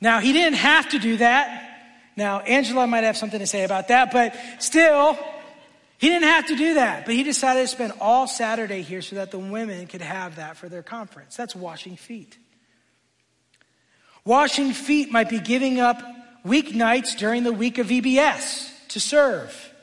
Now, 0.02 0.20
he 0.20 0.34
didn't 0.34 0.58
have 0.58 0.90
to 0.90 1.00
do 1.00 1.18
that. 1.18 1.80
Now, 2.16 2.40
Angela 2.40 2.88
might 2.88 3.04
have 3.04 3.16
something 3.16 3.40
to 3.40 3.48
say 3.48 3.63
about 3.63 3.90
that, 3.90 4.12
but 4.12 4.36
still, 4.60 5.18
he 6.00 6.10
didn't 6.10 6.28
have 6.28 6.48
to 6.48 6.56
do 6.56 6.76
that. 6.76 7.06
But 7.06 7.13
he 7.13 7.24
decided 7.24 7.62
to 7.62 7.68
spend 7.68 7.94
all 8.02 8.28
Saturday 8.28 8.82
here 8.82 9.04
so 9.04 9.18
that 9.18 9.30
the 9.30 9.40
women 9.40 9.86
could 9.86 10.02
have 10.02 10.38
that 10.38 10.58
for 10.58 10.70
their 10.70 10.84
conference. 10.84 11.36
That's 11.36 11.56
washing 11.56 11.96
feet. 11.96 12.38
Washing 14.26 14.74
feet 14.74 15.12
might 15.12 15.30
be 15.30 15.40
giving 15.40 15.80
up 15.80 16.02
weeknights 16.44 17.18
during 17.18 17.44
the 17.44 17.54
week 17.54 17.78
of 17.78 17.88
VBS 17.88 18.88
to 18.90 19.00
serve. 19.00 19.74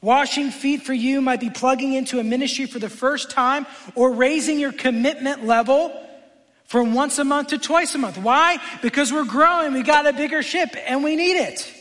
Washing 0.00 0.50
feet 0.50 0.82
for 0.82 0.92
you 0.92 1.20
might 1.20 1.40
be 1.40 1.50
plugging 1.50 1.94
into 1.94 2.18
a 2.18 2.24
ministry 2.24 2.66
for 2.66 2.78
the 2.78 2.88
first 2.88 3.30
time 3.30 3.66
or 3.94 4.12
raising 4.12 4.58
your 4.58 4.72
commitment 4.72 5.44
level 5.44 5.92
from 6.64 6.94
once 6.94 7.18
a 7.18 7.24
month 7.24 7.48
to 7.48 7.58
twice 7.58 7.94
a 7.94 7.98
month. 7.98 8.18
Why? 8.18 8.58
Because 8.82 9.12
we're 9.12 9.24
growing, 9.24 9.72
we 9.72 9.82
got 9.82 10.06
a 10.06 10.12
bigger 10.12 10.42
ship, 10.42 10.70
and 10.86 11.04
we 11.04 11.16
need 11.16 11.36
it. 11.36 11.72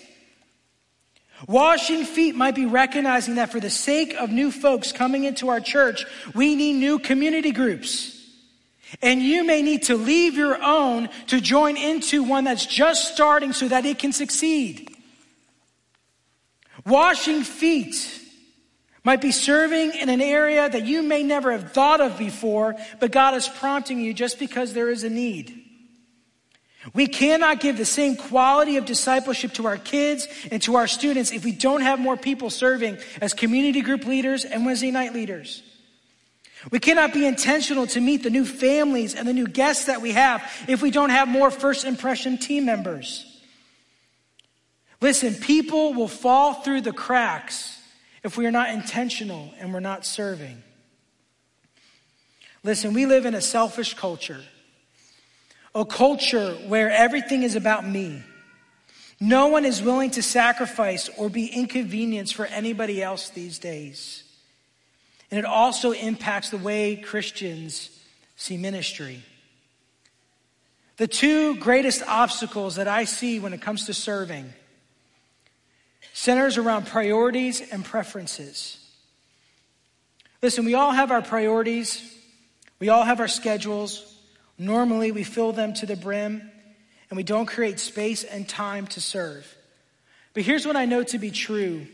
Washing 1.48 2.06
feet 2.06 2.36
might 2.36 2.56
be 2.56 2.66
recognizing 2.66 3.36
that 3.36 3.52
for 3.52 3.60
the 3.60 3.70
sake 3.70 4.14
of 4.16 4.30
new 4.30 4.52
folks 4.52 4.92
coming 4.92 5.26
into 5.26 5.50
our 5.50 5.60
church, 5.60 6.06
we 6.34 6.56
need 6.56 6.74
new 6.74 7.00
community 7.00 7.52
groups. 7.52 8.12
And 9.02 9.22
you 9.22 9.44
may 9.44 9.62
need 9.62 9.84
to 9.84 9.96
leave 9.96 10.36
your 10.36 10.62
own 10.62 11.10
to 11.28 11.42
join 11.42 11.76
into 11.76 12.24
one 12.24 12.44
that's 12.44 12.66
just 12.66 13.14
starting 13.14 13.52
so 13.52 13.68
that 13.68 13.86
it 13.86 14.00
can 14.00 14.14
succeed. 14.14 14.93
Washing 16.86 17.44
feet 17.44 18.22
might 19.04 19.22
be 19.22 19.32
serving 19.32 19.94
in 19.94 20.10
an 20.10 20.22
area 20.22 20.70
that 20.70 20.86
you 20.86 21.02
may 21.02 21.24
never 21.24 21.52
have 21.52 21.72
thought 21.72 22.02
of 22.02 22.18
before, 22.18 22.76
but 23.00 23.12
God 23.12 23.34
is 23.36 23.48
prompting 23.48 24.00
you 24.00 24.14
just 24.14 24.40
because 24.40 24.74
there 24.74 24.90
is 24.90 25.04
a 25.04 25.10
need. 25.10 25.60
We 26.94 27.08
cannot 27.08 27.62
give 27.62 27.78
the 27.78 27.86
same 27.86 28.18
quality 28.18 28.76
of 28.76 28.86
discipleship 28.86 29.54
to 29.54 29.68
our 29.68 29.78
kids 29.78 30.28
and 30.52 30.62
to 30.64 30.76
our 30.76 30.88
students 30.88 31.32
if 31.32 31.46
we 31.46 31.54
don't 31.54 31.82
have 31.82 32.00
more 32.00 32.18
people 32.18 32.50
serving 32.50 32.98
as 33.22 33.34
community 33.34 33.82
group 33.82 34.06
leaders 34.06 34.44
and 34.44 34.66
Wednesday 34.66 34.92
night 34.92 35.14
leaders. 35.14 35.64
We 36.72 36.80
cannot 36.80 37.14
be 37.14 37.26
intentional 37.26 37.88
to 37.88 38.02
meet 38.02 38.24
the 38.24 38.30
new 38.30 38.46
families 38.46 39.16
and 39.16 39.28
the 39.28 39.34
new 39.34 39.48
guests 39.48 39.86
that 39.86 40.02
we 40.02 40.12
have 40.12 40.44
if 40.68 40.82
we 40.82 40.92
don't 40.92 41.10
have 41.10 41.28
more 41.28 41.52
first 41.52 41.86
impression 41.86 42.38
team 42.38 42.66
members. 42.66 43.33
Listen, 45.04 45.36
people 45.36 45.94
will 45.94 46.08
fall 46.08 46.54
through 46.54 46.80
the 46.80 46.94
cracks 46.94 47.78
if 48.24 48.38
we 48.38 48.46
are 48.46 48.52
not 48.52 48.70
intentional 48.70 49.54
and 49.60 49.74
we're 49.74 49.82
not 49.82 50.06
serving. 50.06 50.64
Listen, 52.64 52.94
we 52.94 53.06
live 53.06 53.26
in 53.26 53.36
a 53.36 53.42
selfish 53.42 53.96
culture 53.96 54.40
a 55.76 55.84
culture 55.84 56.54
where 56.68 56.90
everything 56.90 57.44
is 57.44 57.56
about 57.58 57.86
me. 57.86 58.24
No 59.20 59.48
one 59.48 59.66
is 59.66 59.82
willing 59.82 60.12
to 60.12 60.22
sacrifice 60.22 61.10
or 61.18 61.30
be 61.30 61.48
inconvenienced 61.48 62.36
for 62.36 62.46
anybody 62.46 63.04
else 63.04 63.30
these 63.30 63.60
days. 63.60 64.24
And 65.32 65.40
it 65.40 65.46
also 65.46 65.92
impacts 65.92 66.50
the 66.50 66.58
way 66.58 66.96
Christians 66.96 67.90
see 68.38 68.56
ministry. 68.56 69.22
The 70.96 71.08
two 71.08 71.58
greatest 71.58 72.04
obstacles 72.08 72.76
that 72.76 72.88
I 72.88 73.04
see 73.04 73.42
when 73.42 73.52
it 73.52 73.62
comes 73.62 73.88
to 73.88 73.94
serving 73.94 74.54
centers 76.14 76.58
around 76.58 76.88
priorities 76.88 77.62
and 77.72 77.84
preferences. 77.84 78.80
Listen, 80.42 80.64
we 80.64 80.76
all 80.76 80.92
have 80.92 81.12
our 81.12 81.22
priorities. 81.22 82.02
We 82.80 82.90
all 82.90 83.04
have 83.04 83.20
our 83.20 83.28
schedules. 83.28 84.10
Normally, 84.58 85.12
we 85.12 85.24
fill 85.24 85.52
them 85.52 85.74
to 85.76 85.86
the 85.86 85.96
brim 85.96 86.50
and 87.10 87.18
we 87.18 87.24
don't 87.24 87.46
create 87.46 87.80
space 87.80 88.24
and 88.24 88.48
time 88.48 88.88
to 88.88 89.02
serve. 89.02 89.56
But 90.34 90.44
here's 90.44 90.66
what 90.66 90.76
I 90.76 90.86
know 90.86 91.04
to 91.04 91.20
be 91.20 91.32
true 91.32 91.88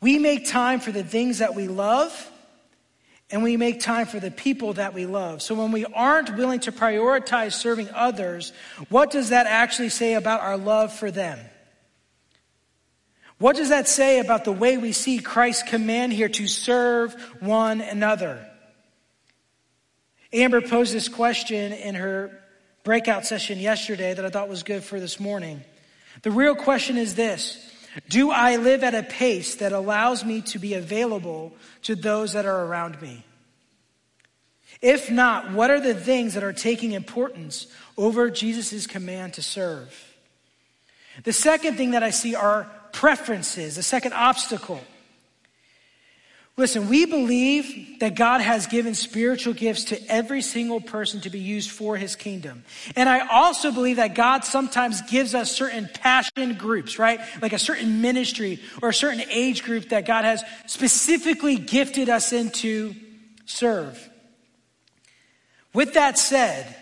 we 0.00 0.18
make 0.18 0.48
time 0.48 0.80
for 0.80 0.90
the 0.90 1.04
things 1.04 1.38
that 1.38 1.54
we 1.54 1.68
love, 1.68 2.30
and 3.30 3.42
we 3.42 3.56
make 3.56 3.80
time 3.80 4.06
for 4.06 4.18
the 4.18 4.30
people 4.30 4.72
that 4.72 4.94
we 4.94 5.06
love. 5.06 5.42
So 5.42 5.54
when 5.54 5.70
we 5.70 5.84
aren't 5.84 6.36
willing 6.36 6.60
to 6.60 6.72
prioritize 6.72 7.52
serving 7.52 7.88
others, 7.94 8.52
what 8.88 9.10
does 9.10 9.28
that 9.28 9.46
actually 9.46 9.90
say 9.90 10.14
about 10.14 10.40
our 10.40 10.56
love 10.56 10.92
for 10.92 11.10
them? 11.10 11.38
What 13.42 13.56
does 13.56 13.70
that 13.70 13.88
say 13.88 14.20
about 14.20 14.44
the 14.44 14.52
way 14.52 14.78
we 14.78 14.92
see 14.92 15.18
Christ's 15.18 15.64
command 15.64 16.12
here 16.12 16.28
to 16.28 16.46
serve 16.46 17.12
one 17.40 17.80
another? 17.80 18.48
Amber 20.32 20.60
posed 20.60 20.94
this 20.94 21.08
question 21.08 21.72
in 21.72 21.96
her 21.96 22.40
breakout 22.84 23.26
session 23.26 23.58
yesterday 23.58 24.14
that 24.14 24.24
I 24.24 24.30
thought 24.30 24.48
was 24.48 24.62
good 24.62 24.84
for 24.84 25.00
this 25.00 25.18
morning. 25.18 25.60
The 26.22 26.30
real 26.30 26.54
question 26.54 26.96
is 26.96 27.16
this 27.16 27.68
Do 28.08 28.30
I 28.30 28.58
live 28.58 28.84
at 28.84 28.94
a 28.94 29.02
pace 29.02 29.56
that 29.56 29.72
allows 29.72 30.24
me 30.24 30.42
to 30.42 30.60
be 30.60 30.74
available 30.74 31.52
to 31.82 31.96
those 31.96 32.34
that 32.34 32.46
are 32.46 32.64
around 32.66 33.02
me? 33.02 33.24
If 34.80 35.10
not, 35.10 35.50
what 35.50 35.68
are 35.68 35.80
the 35.80 35.96
things 35.96 36.34
that 36.34 36.44
are 36.44 36.52
taking 36.52 36.92
importance 36.92 37.66
over 37.98 38.30
Jesus' 38.30 38.86
command 38.86 39.34
to 39.34 39.42
serve? 39.42 40.11
The 41.24 41.32
second 41.32 41.76
thing 41.76 41.92
that 41.92 42.02
I 42.02 42.10
see 42.10 42.34
are 42.34 42.70
preferences, 42.92 43.76
the 43.76 43.82
second 43.82 44.12
obstacle. 44.12 44.80
Listen, 46.58 46.90
we 46.90 47.06
believe 47.06 48.00
that 48.00 48.14
God 48.14 48.42
has 48.42 48.66
given 48.66 48.94
spiritual 48.94 49.54
gifts 49.54 49.84
to 49.84 50.12
every 50.12 50.42
single 50.42 50.82
person 50.82 51.22
to 51.22 51.30
be 51.30 51.38
used 51.38 51.70
for 51.70 51.96
his 51.96 52.14
kingdom. 52.14 52.62
And 52.94 53.08
I 53.08 53.26
also 53.26 53.72
believe 53.72 53.96
that 53.96 54.14
God 54.14 54.44
sometimes 54.44 55.00
gives 55.02 55.34
us 55.34 55.50
certain 55.50 55.88
passion 55.94 56.54
groups, 56.54 56.98
right? 56.98 57.20
Like 57.40 57.54
a 57.54 57.58
certain 57.58 58.02
ministry 58.02 58.60
or 58.82 58.90
a 58.90 58.94
certain 58.94 59.24
age 59.30 59.62
group 59.62 59.88
that 59.88 60.04
God 60.04 60.26
has 60.26 60.44
specifically 60.66 61.56
gifted 61.56 62.10
us 62.10 62.34
into 62.34 62.94
serve. 63.46 64.10
With 65.72 65.94
that 65.94 66.18
said, 66.18 66.76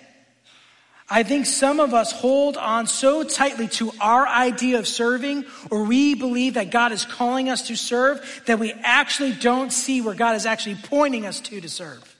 I 1.12 1.25
think 1.25 1.46
some 1.46 1.81
of 1.81 1.92
us 1.92 2.12
hold 2.12 2.57
on 2.57 2.87
so 2.87 3.25
tightly 3.25 3.66
to 3.68 3.90
our 4.01 4.29
idea 4.29 4.79
of 4.79 4.87
serving, 4.87 5.44
or 5.68 5.83
we 5.83 6.14
believe 6.14 6.55
that 6.55 6.70
God 6.70 6.92
is 6.92 7.05
calling 7.05 7.49
us 7.49 7.66
to 7.66 7.77
serve, 7.77 8.42
that 8.46 8.61
we 8.61 8.73
actually 8.73 9.33
don't 9.33 9.73
see 9.73 10.01
where 10.01 10.14
God 10.14 10.37
is 10.37 10.46
actually 10.46 10.77
pointing 10.77 11.27
us 11.27 11.40
to 11.40 11.61
to 11.61 11.68
serve. 11.68 12.16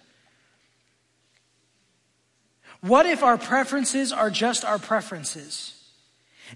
What 2.81 3.07
if 3.07 3.23
our 3.23 3.39
preferences 3.39 4.13
are 4.13 4.31
just 4.31 4.65
our 4.65 4.79
preferences? 4.79 5.80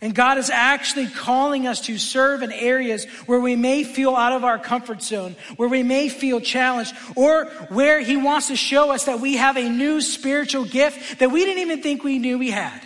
And 0.00 0.14
God 0.14 0.38
is 0.38 0.50
actually 0.50 1.06
calling 1.06 1.66
us 1.66 1.82
to 1.82 1.98
serve 1.98 2.42
in 2.42 2.50
areas 2.52 3.04
where 3.26 3.40
we 3.40 3.56
may 3.56 3.84
feel 3.84 4.16
out 4.16 4.32
of 4.32 4.44
our 4.44 4.58
comfort 4.58 5.02
zone, 5.02 5.36
where 5.56 5.68
we 5.68 5.82
may 5.82 6.08
feel 6.08 6.40
challenged, 6.40 6.94
or 7.16 7.46
where 7.68 8.00
He 8.00 8.16
wants 8.16 8.48
to 8.48 8.56
show 8.56 8.90
us 8.90 9.04
that 9.04 9.20
we 9.20 9.36
have 9.36 9.56
a 9.56 9.68
new 9.68 10.00
spiritual 10.00 10.64
gift 10.64 11.20
that 11.20 11.30
we 11.30 11.44
didn't 11.44 11.62
even 11.62 11.82
think 11.82 12.02
we 12.02 12.18
knew 12.18 12.38
we 12.38 12.50
had. 12.50 12.80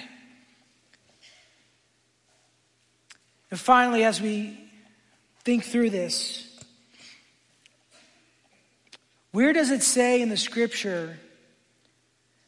And 3.51 3.59
finally, 3.59 4.05
as 4.05 4.21
we 4.21 4.59
think 5.45 5.65
through 5.65 5.91
this, 5.91 6.45
where 9.33 9.53
does 9.53 9.71
it 9.71 9.83
say 9.83 10.21
in 10.21 10.29
the 10.29 10.37
scripture 10.37 11.19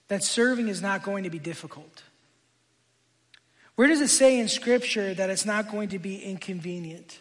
that 0.09 0.23
serving 0.23 0.69
is 0.69 0.83
not 0.83 1.03
going 1.03 1.25
to 1.25 1.31
be 1.31 1.39
difficult? 1.39 2.03
Where 3.81 3.89
does 3.89 4.03
it 4.03 4.09
say 4.09 4.39
in 4.39 4.49
Scripture 4.49 5.15
that 5.15 5.31
it's 5.31 5.47
not 5.47 5.71
going 5.71 5.89
to 5.89 5.99
be 5.99 6.23
inconvenient? 6.23 7.19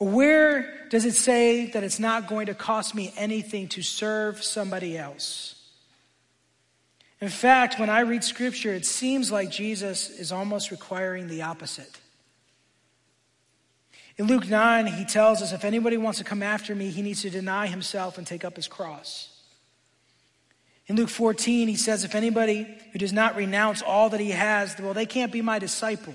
Or 0.00 0.08
where 0.08 0.88
does 0.88 1.04
it 1.04 1.14
say 1.14 1.66
that 1.66 1.84
it's 1.84 2.00
not 2.00 2.26
going 2.26 2.46
to 2.46 2.54
cost 2.54 2.92
me 2.92 3.14
anything 3.16 3.68
to 3.68 3.80
serve 3.80 4.42
somebody 4.42 4.98
else? 4.98 5.54
In 7.20 7.28
fact, 7.28 7.78
when 7.78 7.88
I 7.88 8.00
read 8.00 8.24
Scripture, 8.24 8.74
it 8.74 8.84
seems 8.84 9.30
like 9.30 9.48
Jesus 9.48 10.10
is 10.10 10.32
almost 10.32 10.72
requiring 10.72 11.28
the 11.28 11.42
opposite. 11.42 12.00
In 14.16 14.26
Luke 14.26 14.48
9, 14.48 14.88
he 14.88 15.04
tells 15.04 15.40
us 15.40 15.52
if 15.52 15.64
anybody 15.64 15.96
wants 15.96 16.18
to 16.18 16.24
come 16.24 16.42
after 16.42 16.74
me, 16.74 16.90
he 16.90 17.00
needs 17.00 17.22
to 17.22 17.30
deny 17.30 17.68
himself 17.68 18.18
and 18.18 18.26
take 18.26 18.44
up 18.44 18.56
his 18.56 18.66
cross. 18.66 19.33
In 20.86 20.96
Luke 20.96 21.08
14, 21.08 21.68
he 21.68 21.76
says, 21.76 22.04
If 22.04 22.14
anybody 22.14 22.66
who 22.92 22.98
does 22.98 23.12
not 23.12 23.36
renounce 23.36 23.82
all 23.82 24.10
that 24.10 24.20
he 24.20 24.30
has, 24.30 24.78
well, 24.78 24.94
they 24.94 25.06
can't 25.06 25.32
be 25.32 25.42
my 25.42 25.58
disciple. 25.58 26.14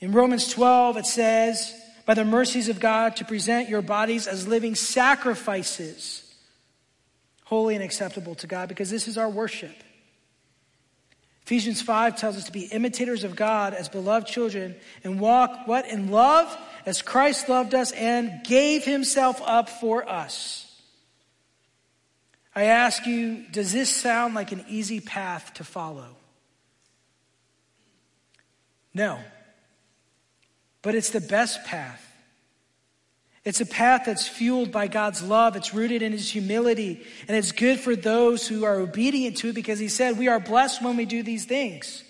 In 0.00 0.12
Romans 0.12 0.48
12, 0.48 0.98
it 0.98 1.06
says, 1.06 1.74
By 2.06 2.14
the 2.14 2.24
mercies 2.24 2.68
of 2.68 2.80
God, 2.80 3.16
to 3.16 3.24
present 3.24 3.68
your 3.68 3.82
bodies 3.82 4.26
as 4.26 4.48
living 4.48 4.74
sacrifices, 4.74 6.22
holy 7.44 7.74
and 7.74 7.84
acceptable 7.84 8.34
to 8.36 8.46
God, 8.46 8.68
because 8.68 8.90
this 8.90 9.08
is 9.08 9.18
our 9.18 9.28
worship. 9.28 9.74
Ephesians 11.42 11.82
5 11.82 12.16
tells 12.16 12.38
us 12.38 12.44
to 12.44 12.52
be 12.52 12.64
imitators 12.64 13.22
of 13.22 13.36
God 13.36 13.74
as 13.74 13.90
beloved 13.90 14.26
children 14.26 14.74
and 15.04 15.20
walk 15.20 15.66
what 15.68 15.86
in 15.86 16.10
love 16.10 16.56
as 16.86 17.02
Christ 17.02 17.50
loved 17.50 17.74
us 17.74 17.92
and 17.92 18.42
gave 18.44 18.84
himself 18.84 19.42
up 19.44 19.68
for 19.68 20.08
us. 20.08 20.63
I 22.54 22.64
ask 22.64 23.06
you, 23.06 23.44
does 23.50 23.72
this 23.72 23.90
sound 23.90 24.34
like 24.34 24.52
an 24.52 24.64
easy 24.68 25.00
path 25.00 25.54
to 25.54 25.64
follow? 25.64 26.16
No. 28.94 29.18
But 30.82 30.94
it's 30.94 31.10
the 31.10 31.20
best 31.20 31.64
path. 31.64 32.00
It's 33.44 33.60
a 33.60 33.66
path 33.66 34.04
that's 34.06 34.26
fueled 34.26 34.70
by 34.70 34.86
God's 34.86 35.22
love. 35.22 35.56
It's 35.56 35.74
rooted 35.74 36.00
in 36.00 36.12
His 36.12 36.30
humility. 36.30 37.02
And 37.28 37.36
it's 37.36 37.52
good 37.52 37.78
for 37.78 37.94
those 37.94 38.46
who 38.46 38.64
are 38.64 38.76
obedient 38.76 39.38
to 39.38 39.48
it 39.48 39.54
because 39.54 39.78
He 39.78 39.88
said, 39.88 40.16
We 40.16 40.28
are 40.28 40.40
blessed 40.40 40.80
when 40.80 40.96
we 40.96 41.04
do 41.04 41.22
these 41.22 41.44
things. 41.44 42.04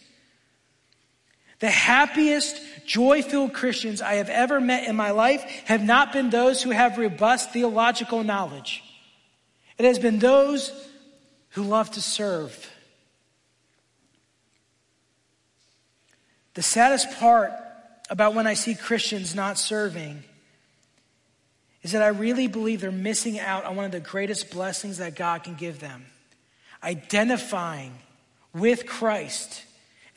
The 1.59 1.71
happiest, 1.71 2.61
joy 2.85 3.23
filled 3.23 3.55
Christians 3.55 4.03
I 4.03 4.15
have 4.15 4.29
ever 4.29 4.61
met 4.61 4.87
in 4.87 4.95
my 4.95 5.13
life 5.13 5.43
have 5.65 5.83
not 5.83 6.13
been 6.13 6.31
those 6.31 6.63
who 6.63 6.71
have 6.71 6.99
robust 6.99 7.53
theological 7.53 8.23
knowledge. 8.23 8.84
It 9.79 9.85
has 9.85 9.99
been 9.99 10.19
those 10.19 10.73
who 11.51 11.63
love 11.63 11.91
to 11.93 12.01
serve. 12.01 12.71
The 16.55 16.63
saddest 16.63 17.11
part 17.19 17.53
about 18.11 18.35
when 18.35 18.47
I 18.47 18.55
see 18.55 18.75
Christians 18.75 19.35
not 19.35 19.59
serving 19.59 20.23
is 21.83 21.93
that 21.93 22.03
I 22.03 22.09
really 22.09 22.47
believe 22.47 22.81
they're 22.81 22.93
missing 22.93 23.39
out 23.39 23.65
on 23.65 23.77
one 23.77 23.85
of 23.85 23.93
the 23.93 24.01
greatest 24.01 24.51
blessings 24.51 24.99
that 24.99 25.17
God 25.17 25.43
can 25.45 25.55
give 25.55 25.81
them 25.81 26.07
identifying 26.85 27.93
with 28.53 28.87
Christ 28.87 29.65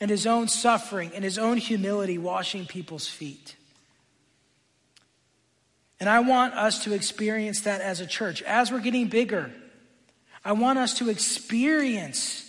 and 0.00 0.10
his 0.10 0.26
own 0.26 0.48
suffering 0.48 1.10
and 1.14 1.24
his 1.24 1.38
own 1.38 1.56
humility, 1.56 2.18
washing 2.18 2.66
people's 2.66 3.08
feet. 3.08 3.56
And 6.00 6.08
I 6.08 6.20
want 6.20 6.54
us 6.54 6.84
to 6.84 6.92
experience 6.92 7.62
that 7.62 7.80
as 7.80 8.00
a 8.00 8.06
church. 8.06 8.42
As 8.42 8.70
we're 8.70 8.80
getting 8.80 9.08
bigger, 9.08 9.50
I 10.44 10.52
want 10.52 10.78
us 10.78 10.94
to 10.98 11.10
experience 11.10 12.44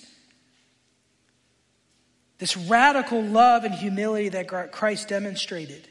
this 2.38 2.56
radical 2.56 3.22
love 3.22 3.64
and 3.64 3.74
humility 3.74 4.30
that 4.30 4.72
Christ 4.72 5.10
demonstrated. 5.10 5.88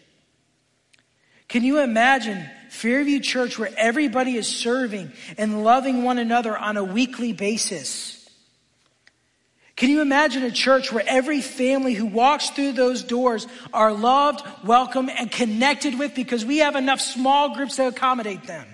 Can 1.48 1.64
you 1.64 1.80
imagine 1.80 2.48
Fairview 2.70 3.20
Church 3.20 3.58
where 3.58 3.70
everybody 3.76 4.36
is 4.36 4.46
serving 4.46 5.12
and 5.36 5.64
loving 5.64 6.02
one 6.02 6.18
another 6.18 6.56
on 6.56 6.76
a 6.76 6.84
weekly 6.84 7.32
basis? 7.32 8.17
Can 9.78 9.90
you 9.90 10.00
imagine 10.00 10.42
a 10.42 10.50
church 10.50 10.92
where 10.92 11.04
every 11.06 11.40
family 11.40 11.94
who 11.94 12.04
walks 12.04 12.50
through 12.50 12.72
those 12.72 13.04
doors 13.04 13.46
are 13.72 13.92
loved, 13.92 14.44
welcome, 14.64 15.08
and 15.08 15.30
connected 15.30 15.96
with 15.96 16.16
because 16.16 16.44
we 16.44 16.58
have 16.58 16.74
enough 16.74 17.00
small 17.00 17.54
groups 17.54 17.76
to 17.76 17.86
accommodate 17.86 18.42
them? 18.42 18.66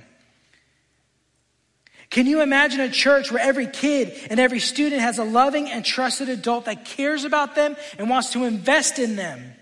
Can 2.08 2.26
you 2.26 2.40
imagine 2.40 2.80
a 2.80 2.88
church 2.88 3.30
where 3.30 3.42
every 3.42 3.66
kid 3.66 4.14
and 4.30 4.40
every 4.40 4.60
student 4.60 5.02
has 5.02 5.18
a 5.18 5.24
loving 5.24 5.68
and 5.68 5.84
trusted 5.84 6.30
adult 6.30 6.64
that 6.64 6.86
cares 6.86 7.24
about 7.24 7.54
them 7.54 7.76
and 7.98 8.08
wants 8.08 8.32
to 8.32 8.44
invest 8.44 8.98
in 8.98 9.14
them? 9.14 9.52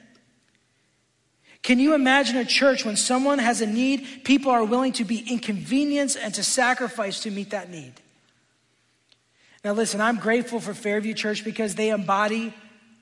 Can 1.64 1.80
you 1.80 1.94
imagine 1.94 2.36
a 2.36 2.44
church 2.44 2.84
when 2.84 2.94
someone 2.94 3.40
has 3.40 3.60
a 3.60 3.66
need, 3.66 4.06
people 4.22 4.52
are 4.52 4.62
willing 4.62 4.92
to 4.92 5.04
be 5.04 5.18
inconvenienced 5.18 6.16
and 6.22 6.32
to 6.34 6.44
sacrifice 6.44 7.24
to 7.24 7.32
meet 7.32 7.50
that 7.50 7.68
need? 7.68 7.94
Now, 9.64 9.72
listen, 9.72 10.00
I'm 10.00 10.16
grateful 10.16 10.58
for 10.58 10.74
Fairview 10.74 11.14
Church 11.14 11.44
because 11.44 11.74
they 11.76 11.90
embody 11.90 12.52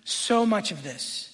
so 0.05 0.45
much 0.45 0.73
of 0.73 0.83
this. 0.83 1.27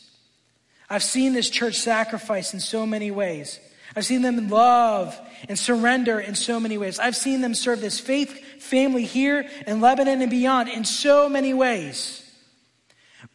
I've 0.88 1.02
seen 1.02 1.32
this 1.32 1.50
church 1.50 1.76
sacrifice 1.76 2.54
in 2.54 2.60
so 2.60 2.86
many 2.86 3.10
ways. 3.10 3.58
I've 3.96 4.04
seen 4.04 4.22
them 4.22 4.48
love 4.48 5.18
and 5.48 5.58
surrender 5.58 6.20
in 6.20 6.34
so 6.34 6.60
many 6.60 6.78
ways. 6.78 6.98
I've 6.98 7.16
seen 7.16 7.40
them 7.40 7.54
serve 7.54 7.80
this 7.80 7.98
faith 7.98 8.62
family 8.62 9.04
here 9.04 9.48
in 9.66 9.80
Lebanon 9.80 10.22
and 10.22 10.30
beyond 10.30 10.68
in 10.68 10.84
so 10.84 11.28
many 11.28 11.54
ways. 11.54 12.22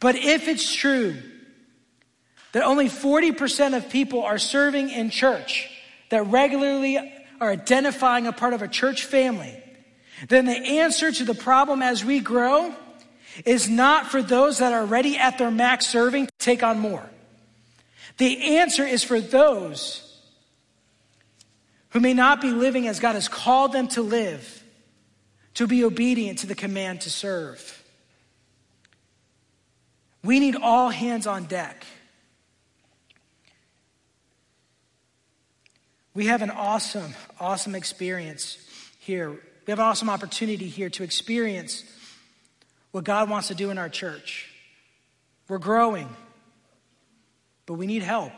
But 0.00 0.16
if 0.16 0.48
it's 0.48 0.74
true 0.74 1.16
that 2.52 2.62
only 2.62 2.88
40% 2.88 3.76
of 3.76 3.88
people 3.90 4.22
are 4.22 4.38
serving 4.38 4.90
in 4.90 5.10
church, 5.10 5.70
that 6.10 6.26
regularly 6.26 6.98
are 7.40 7.50
identifying 7.50 8.26
a 8.26 8.32
part 8.32 8.52
of 8.54 8.62
a 8.62 8.68
church 8.68 9.04
family, 9.04 9.61
then 10.28 10.46
the 10.46 10.52
answer 10.52 11.10
to 11.10 11.24
the 11.24 11.34
problem 11.34 11.82
as 11.82 12.04
we 12.04 12.20
grow 12.20 12.74
is 13.44 13.68
not 13.68 14.06
for 14.06 14.22
those 14.22 14.58
that 14.58 14.72
are 14.72 14.84
ready 14.84 15.16
at 15.16 15.38
their 15.38 15.50
max 15.50 15.86
serving 15.86 16.26
to 16.26 16.32
take 16.38 16.62
on 16.62 16.78
more. 16.78 17.08
The 18.18 18.58
answer 18.58 18.84
is 18.84 19.02
for 19.02 19.20
those 19.20 20.20
who 21.90 22.00
may 22.00 22.14
not 22.14 22.40
be 22.40 22.50
living 22.50 22.86
as 22.86 23.00
God 23.00 23.14
has 23.14 23.28
called 23.28 23.72
them 23.72 23.88
to 23.88 24.02
live, 24.02 24.62
to 25.54 25.66
be 25.66 25.84
obedient 25.84 26.40
to 26.40 26.46
the 26.46 26.54
command 26.54 27.02
to 27.02 27.10
serve. 27.10 27.82
We 30.22 30.38
need 30.38 30.56
all 30.56 30.90
hands 30.90 31.26
on 31.26 31.44
deck. 31.44 31.84
We 36.14 36.26
have 36.26 36.42
an 36.42 36.50
awesome, 36.50 37.14
awesome 37.40 37.74
experience 37.74 38.58
here 38.98 39.40
we 39.66 39.70
have 39.70 39.78
an 39.78 39.84
awesome 39.84 40.10
opportunity 40.10 40.68
here 40.68 40.90
to 40.90 41.04
experience 41.04 41.84
what 42.90 43.04
God 43.04 43.30
wants 43.30 43.48
to 43.48 43.54
do 43.54 43.70
in 43.70 43.78
our 43.78 43.88
church. 43.88 44.50
We're 45.48 45.58
growing, 45.58 46.08
but 47.66 47.74
we 47.74 47.86
need 47.86 48.02
help. 48.02 48.32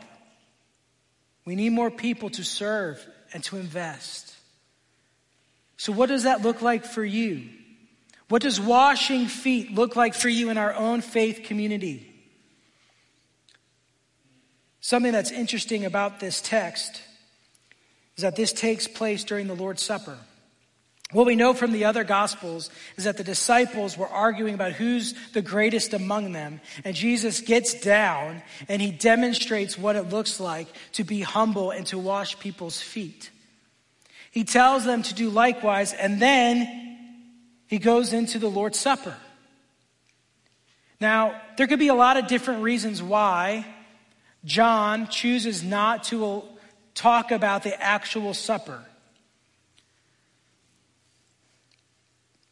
We 1.45 1.55
need 1.55 1.71
more 1.71 1.91
people 1.91 2.29
to 2.31 2.43
serve 2.43 3.05
and 3.33 3.43
to 3.45 3.57
invest. 3.57 4.35
So, 5.77 5.91
what 5.91 6.09
does 6.09 6.23
that 6.23 6.41
look 6.41 6.61
like 6.61 6.85
for 6.85 7.03
you? 7.03 7.49
What 8.27 8.41
does 8.41 8.59
washing 8.59 9.27
feet 9.27 9.71
look 9.71 9.95
like 9.95 10.15
for 10.15 10.29
you 10.29 10.49
in 10.49 10.57
our 10.57 10.73
own 10.73 11.01
faith 11.01 11.43
community? 11.43 12.11
Something 14.79 15.11
that's 15.11 15.31
interesting 15.31 15.85
about 15.85 16.19
this 16.19 16.41
text 16.41 17.01
is 18.17 18.21
that 18.21 18.35
this 18.35 18.53
takes 18.53 18.87
place 18.87 19.23
during 19.23 19.47
the 19.47 19.55
Lord's 19.55 19.83
Supper. 19.83 20.17
What 21.11 21.27
we 21.27 21.35
know 21.35 21.53
from 21.53 21.71
the 21.71 21.85
other 21.85 22.03
gospels 22.03 22.69
is 22.97 23.03
that 23.03 23.17
the 23.17 23.23
disciples 23.23 23.95
were 23.95 24.07
arguing 24.07 24.55
about 24.55 24.71
who's 24.71 25.13
the 25.33 25.41
greatest 25.41 25.93
among 25.93 26.31
them. 26.31 26.61
And 26.83 26.95
Jesus 26.95 27.41
gets 27.41 27.79
down 27.79 28.41
and 28.67 28.81
he 28.81 28.91
demonstrates 28.91 29.77
what 29.77 29.95
it 29.95 30.09
looks 30.09 30.39
like 30.39 30.67
to 30.93 31.03
be 31.03 31.21
humble 31.21 31.71
and 31.71 31.85
to 31.87 31.99
wash 31.99 32.39
people's 32.39 32.81
feet. 32.81 33.29
He 34.31 34.43
tells 34.43 34.83
them 34.83 35.03
to 35.03 35.13
do 35.13 35.29
likewise, 35.29 35.93
and 35.93 36.21
then 36.21 37.23
he 37.67 37.77
goes 37.77 38.11
into 38.11 38.37
the 38.37 38.49
Lord's 38.49 38.77
Supper. 38.77 39.15
Now, 40.99 41.39
there 41.55 41.67
could 41.67 41.79
be 41.79 41.87
a 41.87 41.95
lot 41.95 42.17
of 42.17 42.27
different 42.27 42.61
reasons 42.63 43.01
why 43.01 43.65
John 44.43 45.07
chooses 45.07 45.63
not 45.63 46.03
to 46.05 46.43
talk 46.95 47.31
about 47.31 47.63
the 47.63 47.81
actual 47.81 48.33
supper. 48.33 48.83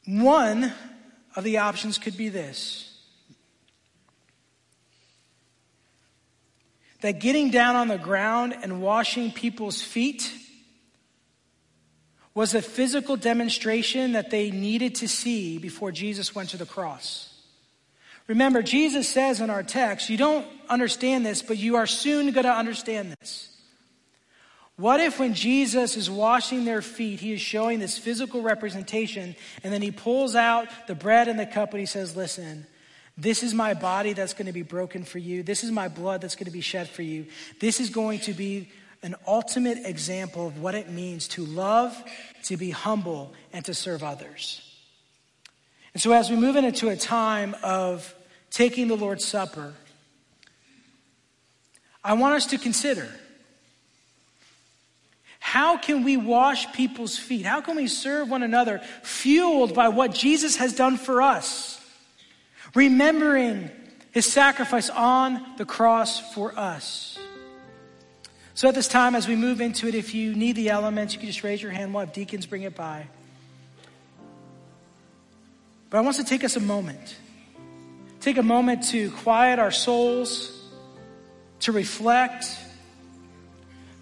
One 0.05 0.73
of 1.35 1.43
the 1.43 1.59
options 1.59 1.97
could 1.97 2.17
be 2.17 2.29
this 2.29 2.89
that 7.01 7.19
getting 7.19 7.51
down 7.51 7.75
on 7.75 7.89
the 7.89 7.97
ground 7.97 8.55
and 8.63 8.81
washing 8.81 9.29
people's 9.29 9.81
feet 9.81 10.33
was 12.33 12.55
a 12.55 12.61
physical 12.61 13.17
demonstration 13.17 14.13
that 14.13 14.31
they 14.31 14.49
needed 14.51 14.95
to 14.95 15.07
see 15.07 15.57
before 15.57 15.91
Jesus 15.91 16.33
went 16.33 16.49
to 16.49 16.57
the 16.57 16.65
cross. 16.65 17.29
Remember, 18.27 18.61
Jesus 18.61 19.07
says 19.07 19.41
in 19.41 19.49
our 19.49 19.63
text, 19.63 20.09
you 20.09 20.17
don't 20.17 20.47
understand 20.69 21.25
this, 21.25 21.41
but 21.41 21.57
you 21.57 21.75
are 21.75 21.85
soon 21.85 22.31
going 22.31 22.45
to 22.45 22.53
understand 22.53 23.13
this. 23.19 23.52
What 24.83 24.99
if 24.99 25.17
when 25.17 25.33
Jesus 25.33 25.95
is 25.95 26.09
washing 26.09 26.65
their 26.65 26.81
feet, 26.81 27.21
he 27.21 27.31
is 27.31 27.39
showing 27.39 27.79
this 27.79 27.97
physical 27.97 28.41
representation, 28.41 29.33
and 29.63 29.71
then 29.71 29.81
he 29.81 29.91
pulls 29.91 30.35
out 30.35 30.67
the 30.87 30.93
bread 30.93 31.29
and 31.29 31.39
the 31.39 31.45
cup 31.45 31.71
and 31.71 31.79
he 31.79 31.85
says, 31.85 32.17
Listen, 32.17 32.67
this 33.17 33.43
is 33.43 33.53
my 33.53 33.75
body 33.75 34.11
that's 34.11 34.33
going 34.33 34.47
to 34.47 34.51
be 34.51 34.61
broken 34.61 35.05
for 35.05 35.19
you. 35.19 35.41
This 35.41 35.63
is 35.63 35.71
my 35.71 35.87
blood 35.87 36.19
that's 36.19 36.35
going 36.35 36.47
to 36.47 36.51
be 36.51 36.59
shed 36.59 36.89
for 36.89 37.01
you. 37.01 37.27
This 37.61 37.79
is 37.79 37.91
going 37.91 38.19
to 38.19 38.33
be 38.33 38.71
an 39.03 39.15
ultimate 39.25 39.77
example 39.85 40.47
of 40.47 40.59
what 40.59 40.75
it 40.75 40.89
means 40.89 41.29
to 41.29 41.45
love, 41.45 41.97
to 42.43 42.57
be 42.57 42.71
humble, 42.71 43.33
and 43.53 43.63
to 43.63 43.73
serve 43.73 44.03
others. 44.03 44.69
And 45.93 46.01
so, 46.01 46.11
as 46.11 46.29
we 46.29 46.35
move 46.35 46.57
into 46.57 46.89
a 46.89 46.97
time 46.97 47.55
of 47.63 48.13
taking 48.51 48.89
the 48.89 48.97
Lord's 48.97 49.23
Supper, 49.23 49.75
I 52.03 52.15
want 52.15 52.33
us 52.33 52.47
to 52.47 52.57
consider 52.57 53.07
how 55.43 55.75
can 55.75 56.05
we 56.05 56.15
wash 56.15 56.71
people's 56.71 57.17
feet? 57.17 57.45
How 57.45 57.59
can 57.59 57.75
we 57.75 57.87
serve 57.87 58.29
one 58.29 58.43
another 58.43 58.79
fueled 59.01 59.75
by 59.75 59.89
what 59.89 60.13
Jesus 60.13 60.55
has 60.55 60.73
done 60.73 60.95
for 60.95 61.21
us? 61.21 61.85
Remembering 62.73 63.69
his 64.11 64.25
sacrifice 64.25 64.89
on 64.89 65.45
the 65.57 65.65
cross 65.65 66.33
for 66.33 66.57
us. 66.57 67.19
So 68.53 68.69
at 68.69 68.73
this 68.73 68.87
time, 68.87 69.15
as 69.15 69.27
we 69.27 69.35
move 69.35 69.59
into 69.59 69.85
it, 69.85 69.95
if 69.95 70.15
you 70.15 70.33
need 70.33 70.55
the 70.55 70.69
elements, 70.69 71.13
you 71.13 71.19
can 71.19 71.27
just 71.27 71.43
raise 71.43 71.61
your 71.61 71.73
hand. 71.73 71.93
We'll 71.93 72.05
have 72.05 72.13
deacons 72.13 72.45
bring 72.45 72.61
it 72.61 72.73
by. 72.73 73.05
But 75.89 75.97
I 75.97 76.01
want 76.01 76.15
to 76.15 76.23
take 76.23 76.45
us 76.45 76.55
a 76.55 76.61
moment. 76.61 77.17
Take 78.21 78.37
a 78.37 78.43
moment 78.43 78.85
to 78.91 79.11
quiet 79.11 79.59
our 79.59 79.71
souls, 79.71 80.57
to 81.59 81.73
reflect 81.73 82.45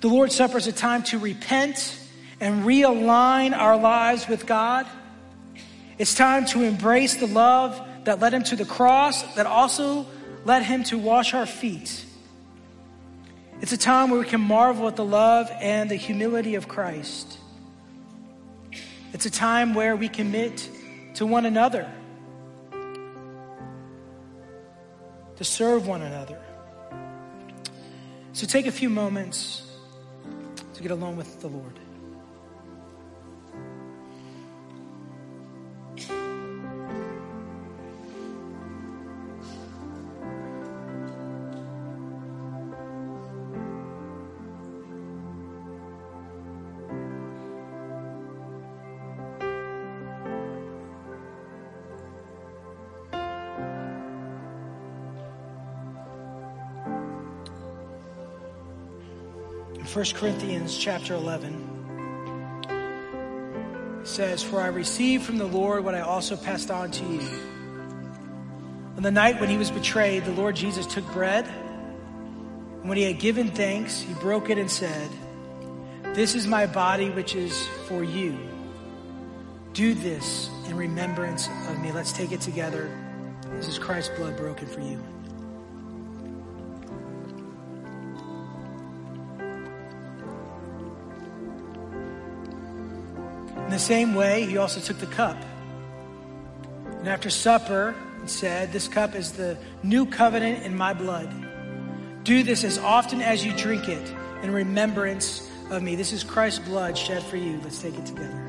the 0.01 0.07
Lord's 0.07 0.35
Supper 0.35 0.57
is 0.57 0.65
a 0.65 0.71
time 0.71 1.03
to 1.03 1.19
repent 1.19 1.97
and 2.39 2.65
realign 2.65 3.55
our 3.55 3.77
lives 3.77 4.27
with 4.27 4.47
God. 4.47 4.87
It's 5.99 6.15
time 6.15 6.45
to 6.47 6.63
embrace 6.63 7.15
the 7.15 7.27
love 7.27 7.79
that 8.05 8.19
led 8.19 8.33
him 8.33 8.41
to 8.45 8.55
the 8.55 8.65
cross, 8.65 9.21
that 9.35 9.45
also 9.45 10.07
led 10.43 10.63
him 10.63 10.83
to 10.85 10.97
wash 10.97 11.35
our 11.35 11.45
feet. 11.45 12.03
It's 13.61 13.73
a 13.73 13.77
time 13.77 14.09
where 14.09 14.19
we 14.19 14.25
can 14.25 14.41
marvel 14.41 14.87
at 14.87 14.95
the 14.95 15.05
love 15.05 15.51
and 15.61 15.91
the 15.91 15.95
humility 15.95 16.55
of 16.55 16.67
Christ. 16.67 17.37
It's 19.13 19.27
a 19.27 19.31
time 19.31 19.75
where 19.75 19.95
we 19.95 20.09
commit 20.09 20.67
to 21.15 21.27
one 21.27 21.45
another, 21.45 21.87
to 25.35 25.43
serve 25.43 25.85
one 25.85 26.01
another. 26.01 26.41
So 28.33 28.47
take 28.47 28.65
a 28.65 28.71
few 28.71 28.89
moments 28.89 29.61
to 30.81 30.87
get 30.87 30.97
alone 30.97 31.15
with 31.15 31.39
the 31.41 31.47
Lord. 31.47 31.90
1 59.93 60.05
Corinthians 60.13 60.77
chapter 60.77 61.13
11 61.15 61.67
says, 64.05 64.41
For 64.41 64.61
I 64.61 64.67
received 64.67 65.25
from 65.25 65.37
the 65.37 65.45
Lord 65.45 65.83
what 65.83 65.95
I 65.95 65.99
also 65.99 66.37
passed 66.37 66.71
on 66.71 66.91
to 66.91 67.03
you. 67.03 67.19
On 68.95 69.03
the 69.03 69.11
night 69.11 69.41
when 69.41 69.49
he 69.49 69.57
was 69.57 69.69
betrayed, 69.69 70.23
the 70.23 70.31
Lord 70.31 70.55
Jesus 70.55 70.85
took 70.85 71.05
bread, 71.11 71.45
and 71.45 72.87
when 72.87 72.97
he 72.97 73.03
had 73.03 73.19
given 73.19 73.49
thanks, 73.49 73.99
he 73.99 74.13
broke 74.13 74.49
it 74.49 74.57
and 74.57 74.71
said, 74.71 75.09
This 76.13 76.35
is 76.35 76.47
my 76.47 76.67
body, 76.67 77.09
which 77.09 77.35
is 77.35 77.67
for 77.89 78.01
you. 78.01 78.37
Do 79.73 79.93
this 79.93 80.49
in 80.67 80.77
remembrance 80.77 81.49
of 81.67 81.79
me. 81.79 81.91
Let's 81.91 82.13
take 82.13 82.31
it 82.31 82.39
together. 82.39 82.89
This 83.57 83.67
is 83.67 83.77
Christ's 83.77 84.15
blood 84.17 84.37
broken 84.37 84.67
for 84.67 84.79
you. 84.79 85.03
Same 93.81 94.13
way, 94.15 94.45
he 94.45 94.57
also 94.57 94.79
took 94.79 94.99
the 94.99 95.13
cup. 95.13 95.37
And 96.99 97.07
after 97.07 97.29
supper, 97.29 97.95
said, 98.25 98.71
This 98.71 98.87
cup 98.87 99.15
is 99.15 99.31
the 99.31 99.57
new 99.83 100.05
covenant 100.05 100.63
in 100.63 100.75
my 100.75 100.93
blood. 100.93 101.29
Do 102.23 102.43
this 102.43 102.63
as 102.63 102.77
often 102.77 103.21
as 103.21 103.43
you 103.43 103.55
drink 103.57 103.89
it 103.89 104.13
in 104.43 104.51
remembrance 104.51 105.49
of 105.69 105.81
me. 105.81 105.95
This 105.95 106.13
is 106.13 106.23
Christ's 106.23 106.59
blood 106.59 106.97
shed 106.97 107.23
for 107.23 107.37
you. 107.37 107.59
Let's 107.63 107.81
take 107.81 107.97
it 107.97 108.05
together. 108.05 108.47